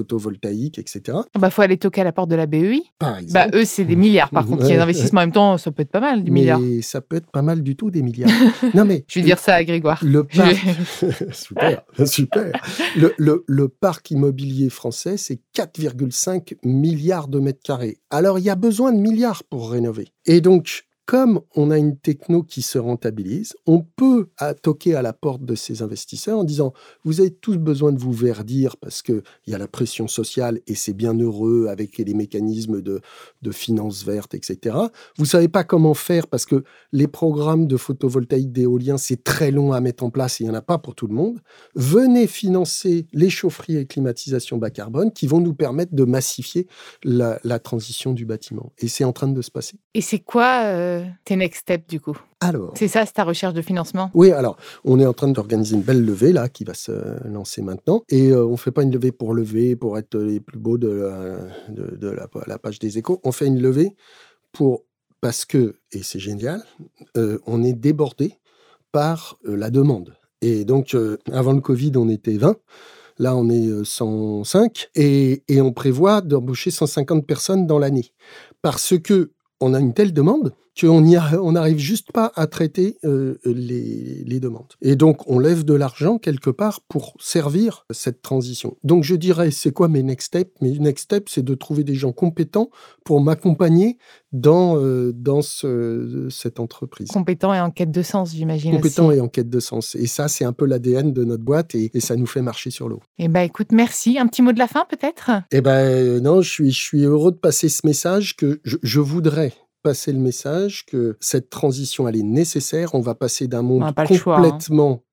photovoltaïque, 0.84 0.96
etc. 0.96 1.18
Il 1.36 1.42
bah, 1.42 1.50
faut 1.50 1.62
aller 1.62 1.78
toquer 1.78 2.02
à 2.02 2.04
la 2.04 2.12
porte 2.12 2.30
de 2.30 2.36
la 2.36 2.46
BEI. 2.46 2.82
Par. 3.00 3.18
Bah, 3.32 3.48
eux, 3.54 3.66
c'est 3.66 3.86
des 3.86 3.96
milliards. 3.96 4.30
Par 4.30 4.46
contre, 4.46 4.64
a 4.64 4.68
Ouais, 4.68 4.78
l'investissement 4.78 5.22
en 5.22 5.24
même 5.24 5.32
temps, 5.32 5.58
ça 5.58 5.72
peut 5.72 5.82
être 5.84 5.92
pas 5.92 6.00
mal, 6.00 6.24
des 6.24 6.32
mais 6.32 6.42
milliards. 6.42 6.60
ça 6.82 7.02
peut 7.02 7.18
être 7.18 7.30
pas 7.32 7.42
mal 7.42 7.62
du 7.64 7.76
tout, 7.76 7.92
des 7.92 8.02
milliards. 8.02 8.30
non, 8.74 8.86
mais 8.86 9.04
Je 9.08 9.20
vais 9.20 9.26
dire 9.26 9.40
ça 9.40 9.56
à 9.56 9.64
Grégoire. 9.64 10.00
le 10.04 10.24
parc, 10.24 10.56
super, 11.32 11.82
super. 12.06 12.52
Le, 12.96 13.14
le- 13.18 13.44
le 13.48 13.68
parc 13.70 14.12
immobilier 14.12 14.70
français, 14.70 15.18
c'est 15.18 15.40
4,5 15.56 16.56
milliards 16.64 17.28
de 17.28 17.40
mètres 17.40 17.62
carrés. 17.64 17.98
Alors, 18.10 18.40
il 18.40 18.46
y 18.46 18.50
a 18.50 18.56
besoin 18.56 18.92
de 18.92 18.98
milliards 19.00 19.44
pour 19.44 19.72
rénover. 19.72 20.08
Et 20.26 20.42
donc, 20.42 20.86
comme 21.10 21.42
on 21.56 21.72
a 21.72 21.80
une 21.80 21.98
techno 21.98 22.44
qui 22.44 22.62
se 22.62 22.78
rentabilise, 22.78 23.56
on 23.66 23.80
peut 23.82 24.28
toquer 24.62 24.94
à 24.94 25.02
la 25.02 25.12
porte 25.12 25.44
de 25.44 25.56
ces 25.56 25.82
investisseurs 25.82 26.38
en 26.38 26.44
disant 26.44 26.72
vous 27.04 27.20
avez 27.20 27.32
tous 27.32 27.58
besoin 27.58 27.92
de 27.92 27.98
vous 27.98 28.14
verdir 28.14 28.78
parce 28.78 29.02
qu'il 29.02 29.24
y 29.48 29.56
a 29.56 29.58
la 29.58 29.68
pression 29.68 30.08
sociale 30.08 30.60
et 30.68 30.76
c'est 30.76 30.94
bien 30.94 31.16
heureux 31.18 31.66
avec 31.68 31.98
les 31.98 32.14
mécanismes 32.14 32.84
de, 32.84 33.02
finances 33.50 34.06
vertes, 34.06 34.36
etc. 34.36 34.76
Vous 35.18 35.26
savez 35.26 35.48
pas 35.48 35.64
comment 35.64 35.96
faire 35.96 36.28
parce 36.28 36.46
que 36.46 36.64
les 36.92 37.08
programmes 37.08 37.66
de 37.66 37.78
photovoltaïque 37.78 38.52
d'éolien, 38.52 39.00
c'est 39.00 39.24
très 39.24 39.50
long 39.50 39.74
à 39.74 39.82
mettre 39.82 40.04
en 40.04 40.12
place 40.12 40.40
et 40.40 40.44
il 40.44 40.48
n'y 40.48 40.54
en 40.54 40.60
a 40.60 40.62
pas 40.62 40.78
pour 40.78 40.94
tout 40.94 41.08
le 41.08 41.16
monde. 41.16 41.40
Venez 41.74 42.28
financer 42.28 43.08
les 43.14 43.32
chaufferies 43.32 43.78
et 43.78 43.88
climatisation 43.88 44.58
bas 44.58 44.70
carbone 44.70 45.12
qui 45.12 45.26
vont 45.26 45.40
nous 45.40 45.56
permettre 45.56 45.96
de 45.96 46.04
massifier 46.04 46.68
la, 47.04 47.40
la 47.44 47.58
transition 47.58 48.14
du 48.14 48.26
bâtiment. 48.26 48.72
Et 48.78 48.88
c'est 48.88 49.06
en 49.06 49.12
train 49.12 49.28
de 49.28 49.42
se 49.42 49.50
passer. 49.50 49.80
Et 49.96 50.02
c'est 50.02 50.20
quoi 50.20 50.66
euh, 50.66 50.99
tes 51.26 51.36
next 51.36 51.62
steps, 51.62 51.88
du 51.88 52.00
coup 52.00 52.18
Alors. 52.40 52.74
C'est 52.76 52.88
ça, 52.88 53.06
c'est 53.06 53.14
ta 53.14 53.24
recherche 53.24 53.54
de 53.54 53.62
financement? 53.62 54.12
Oui, 54.14 54.32
alors, 54.32 54.58
on 54.84 55.00
est 55.00 55.06
en 55.06 55.14
train 55.14 55.28
d'organiser 55.28 55.76
une 55.76 55.82
belle 55.82 56.04
levée, 56.04 56.32
là, 56.32 56.50
qui 56.50 56.64
va 56.64 56.74
se 56.74 56.92
lancer 57.28 57.62
maintenant. 57.62 58.04
Et 58.10 58.30
euh, 58.30 58.46
on 58.46 58.52
ne 58.52 58.58
fait 58.58 58.72
pas 58.72 58.84
une 58.84 58.92
levée 58.92 59.12
pour 59.12 59.34
lever, 59.34 59.76
pour 59.76 59.98
être 59.98 60.18
les 60.18 60.40
plus 60.40 60.58
beaux 60.58 60.78
de 60.78 60.90
la, 60.90 61.38
de, 61.70 61.96
de 61.96 62.10
la, 62.10 62.28
la 62.48 62.58
page 62.58 62.80
des 62.80 62.98
échos. 62.98 63.20
On 63.24 63.32
fait 63.32 63.48
une 63.48 63.62
levée 63.62 63.96
pour, 64.52 64.84
parce 65.22 65.46
que, 65.46 65.76
et 65.92 66.04
c'est 66.04 66.20
génial, 66.20 66.64
euh, 67.18 67.40
on 67.46 67.64
est 67.64 67.74
débordé 67.74 68.34
par 68.92 69.38
euh, 69.46 69.56
la 69.56 69.70
demande. 69.70 70.16
Et 70.42 70.64
donc, 70.64 70.96
avant 71.34 71.52
le 71.52 71.60
Covid, 71.60 71.92
on 71.98 72.08
était 72.08 72.38
20. 72.38 72.56
Là, 73.20 73.36
on 73.36 73.50
est 73.50 73.68
euh, 73.68 73.84
105 73.84 74.90
et, 74.96 75.44
et 75.50 75.62
on 75.62 75.74
prévoit 75.74 76.22
d'embaucher 76.22 76.72
150 76.72 77.28
personnes 77.28 77.68
dans 77.68 77.78
l'année. 77.78 78.14
Parce 78.62 78.98
que 78.98 79.32
on 79.60 79.74
a 79.74 79.80
une 79.80 79.94
telle 79.94 80.14
demande 80.14 80.54
qu'on 80.82 81.52
n'arrive 81.52 81.78
juste 81.78 82.12
pas 82.12 82.32
à 82.36 82.48
traiter 82.48 82.98
euh, 83.06 83.38
les, 83.46 84.24
les 84.26 84.40
demandes. 84.40 84.74
Et 84.82 84.96
donc, 84.96 85.30
on 85.30 85.40
lève 85.40 85.64
de 85.64 85.74
l'argent 85.74 86.18
quelque 86.18 86.50
part 86.50 86.82
pour 86.88 87.14
servir 87.20 87.86
cette 87.92 88.22
transition. 88.22 88.78
Donc, 88.84 89.04
je 89.04 89.16
dirais, 89.16 89.52
c'est 89.52 89.72
quoi 89.72 89.88
mes 89.88 90.04
next 90.04 90.28
steps? 90.28 90.52
Mes 90.62 90.78
next 90.80 91.06
steps, 91.06 91.32
c'est 91.34 91.44
de 91.46 91.56
trouver 91.56 91.84
des 91.84 91.96
gens 91.96 92.12
compétents 92.12 92.70
pour 93.04 93.22
m'accompagner 93.22 93.98
dans, 94.32 94.78
euh, 94.78 95.12
dans 95.14 95.42
ce- 95.42 96.28
cette 96.30 96.60
entreprise. 96.60 97.08
Compétent 97.10 97.54
et 97.54 97.60
en 97.60 97.72
quête 97.72 97.92
de 97.92 98.02
sens, 98.02 98.34
j'imagine. 98.36 98.76
Compétent 98.76 99.08
aussi. 99.08 99.18
et 99.18 99.22
en 99.22 99.28
quête 99.28 99.50
de 99.50 99.60
sens. 99.60 99.96
Et 99.96 100.08
ça, 100.08 100.28
c'est 100.28 100.46
un 100.46 100.54
peu 100.54 100.66
l'ADN 100.66 101.12
de 101.14 101.24
notre 101.24 101.44
boîte 101.44 101.74
et, 101.76 101.90
et 101.94 102.00
ça 102.00 102.16
nous 102.16 102.28
fait 102.28 102.42
marcher 102.42 102.70
sur 102.70 102.90
l'eau. 102.90 103.02
Eh 103.18 103.28
ben, 103.28 103.42
écoute, 103.42 103.72
merci. 103.72 104.20
Un 104.20 104.28
petit 104.28 104.42
mot 104.42 104.52
de 104.52 104.60
la 104.60 104.68
fin, 104.68 104.86
peut-être? 104.90 105.32
Eh 105.52 105.62
ben 105.62 105.72
euh, 105.72 106.20
non, 106.20 106.42
je 106.42 106.50
suis, 106.50 106.72
je 106.72 106.80
suis 106.80 107.04
heureux 107.04 107.32
de 107.32 107.38
passer 107.38 107.70
ce 107.70 107.86
message 107.86 108.36
que 108.36 108.60
je, 108.64 108.78
je 108.84 109.00
voudrais 109.00 109.54
passer 109.82 110.12
le 110.12 110.20
message 110.20 110.86
que 110.86 111.18
cette 111.20 111.50
transition 111.50 112.08
elle 112.08 112.18
est 112.18 112.24
nécessaire. 112.24 112.96
On 112.96 113.02
va 113.02 113.16
passer 113.16 113.48
d'un 113.48 113.62
monde 113.62 113.94
pas 113.94 114.06
choix, 114.06 114.38
hein. 114.38 114.44
complètement 114.44 115.04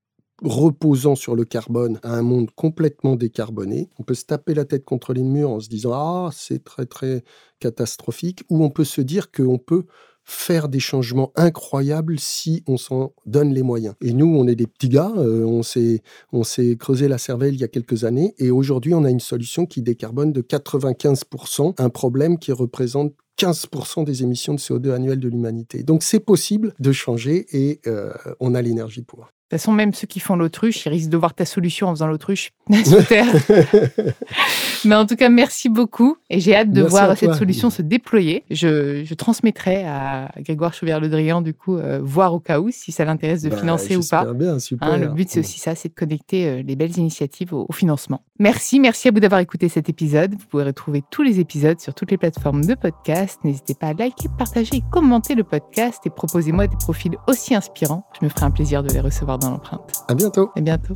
reposant 0.42 1.14
sur 1.14 1.35
le 1.35 1.44
carbone 1.44 1.98
à 2.02 2.12
un 2.14 2.22
monde 2.22 2.50
complètement 2.55 3.16
décarboné. 3.16 3.88
On 3.98 4.02
peut 4.02 4.14
se 4.14 4.24
taper 4.24 4.55
la 4.55 4.64
tête 4.64 4.85
contre 4.85 5.14
les 5.14 5.22
murs 5.22 5.50
en 5.50 5.61
se 5.61 5.68
disant 5.68 5.92
ah 5.94 6.31
c'est 6.33 6.62
très 6.62 6.87
très 6.87 7.24
catastrophique 7.59 8.44
ou 8.50 8.62
on 8.62 8.70
peut 8.70 8.85
se 8.85 9.00
dire 9.00 9.31
qu'on 9.31 9.59
peut 9.59 9.85
faire 10.29 10.68
des 10.68 10.81
changements 10.81 11.33
incroyables 11.37 12.18
si 12.18 12.64
on 12.66 12.76
s'en 12.76 13.14
donne 13.26 13.55
les 13.55 13.62
moyens. 13.62 13.94
Et 14.02 14.12
nous, 14.12 14.26
on 14.26 14.48
est 14.48 14.57
des 14.57 14.66
petits 14.66 14.88
gars, 14.88 15.12
euh, 15.16 15.44
on 15.44 15.62
s'est 15.62 16.02
on 16.33 16.42
s'est 16.42 16.76
creusé 16.76 17.07
la 17.07 17.16
cervelle 17.16 17.55
il 17.55 17.61
y 17.61 17.64
a 17.64 17.68
quelques 17.68 18.02
années 18.02 18.35
et 18.38 18.50
aujourd'hui, 18.50 18.92
on 18.92 19.05
a 19.05 19.11
une 19.11 19.20
solution 19.20 19.66
qui 19.66 19.83
décarbone 19.83 20.33
de 20.33 20.42
95%, 20.42 21.74
un 21.79 21.88
problème 21.90 22.38
qui 22.38 22.50
représente 22.50 23.14
15% 23.38 24.05
des 24.05 24.22
émissions 24.22 24.55
de 24.55 24.59
CO2 24.59 24.92
annuelles 24.92 25.20
de 25.20 25.29
l'humanité. 25.29 25.83
Donc 25.83 26.03
c'est 26.03 26.20
possible 26.20 26.75
de 26.79 26.92
changer 26.92 27.46
et 27.53 27.81
euh, 27.87 28.12
on 28.40 28.55
a 28.55 28.62
l'énergie 28.62 29.03
pour. 29.03 29.31
De 29.48 29.50
toute 29.56 29.61
façon, 29.61 29.70
même 29.70 29.94
ceux 29.94 30.09
qui 30.09 30.18
font 30.18 30.35
l'autruche, 30.35 30.85
ils 30.87 30.88
risquent 30.88 31.09
de 31.11 31.16
voir 31.16 31.32
ta 31.32 31.44
solution 31.44 31.87
en 31.87 31.90
faisant 31.94 32.09
l'autruche 32.09 32.50
Terre. 33.09 33.26
Mais 34.85 34.94
en 34.96 35.06
tout 35.06 35.14
cas, 35.16 35.28
merci 35.28 35.68
beaucoup. 35.68 36.16
Et 36.30 36.40
j'ai 36.40 36.54
hâte 36.56 36.70
de 36.70 36.80
Merci 36.82 36.90
voir 36.90 37.16
cette 37.16 37.35
solution 37.35 37.70
se 37.70 37.82
déployer. 37.82 38.44
Je, 38.50 39.04
je 39.04 39.14
transmettrai 39.14 39.85
à 39.85 40.32
Grégoire 40.38 40.74
Chauvière-Le 40.74 41.09
Drian, 41.09 41.42
du 41.42 41.54
coup, 41.54 41.76
euh, 41.76 42.00
voir 42.02 42.35
au 42.35 42.40
cas 42.40 42.59
où, 42.61 42.70
si 42.70 42.90
ça 42.92 43.04
l'intéresse 43.04 43.42
de 43.42 43.50
Bah, 43.50 43.56
financer 43.56 43.96
ou 43.96 44.00
pas. 44.00 44.24
j'espère 44.24 44.35
bien, 44.35 44.59
super. 44.59 44.88
Hein, 44.88 44.96
le 44.98 45.09
but, 45.09 45.28
c'est 45.30 45.40
aussi 45.40 45.59
ça, 45.61 45.74
c'est 45.76 45.88
de 45.90 45.94
connecter 45.94 46.46
euh, 46.48 46.62
les 46.62 46.74
belles 46.76 46.96
initiatives 46.98 47.54
au, 47.54 47.66
au 47.68 47.72
financement. 47.72 48.22
Merci, 48.38 48.80
merci 48.80 49.09
à 49.09 49.11
vous 49.12 49.20
d'avoir 49.20 49.40
écouté 49.40 49.68
cet 49.68 49.88
épisode. 49.88 50.32
Vous 50.32 50.46
pouvez 50.50 50.64
retrouver 50.64 51.02
tous 51.11 51.22
les 51.22 51.40
épisodes 51.40 51.80
sur 51.80 51.94
toutes 51.94 52.11
les 52.11 52.18
plateformes 52.18 52.64
de 52.64 52.74
podcast. 52.74 53.38
N'hésitez 53.44 53.74
pas 53.74 53.88
à 53.88 53.92
liker, 53.94 54.28
partager 54.38 54.76
et 54.76 54.82
commenter 54.92 55.35
le 55.35 55.44
podcast 55.44 56.00
et 56.04 56.11
proposez-moi 56.11 56.66
des 56.66 56.76
profils 56.76 57.16
aussi 57.28 57.54
inspirants. 57.54 58.04
Je 58.20 58.24
me 58.24 58.30
ferai 58.30 58.44
un 58.44 58.50
plaisir 58.50 58.82
de 58.82 58.92
les 58.92 59.00
recevoir 59.00 59.36
dans 59.38 59.51
l'empreinte. 59.51 60.05
À 60.09 60.14
bientôt. 60.14 60.51
À 60.57 60.61
bientôt. 60.61 60.94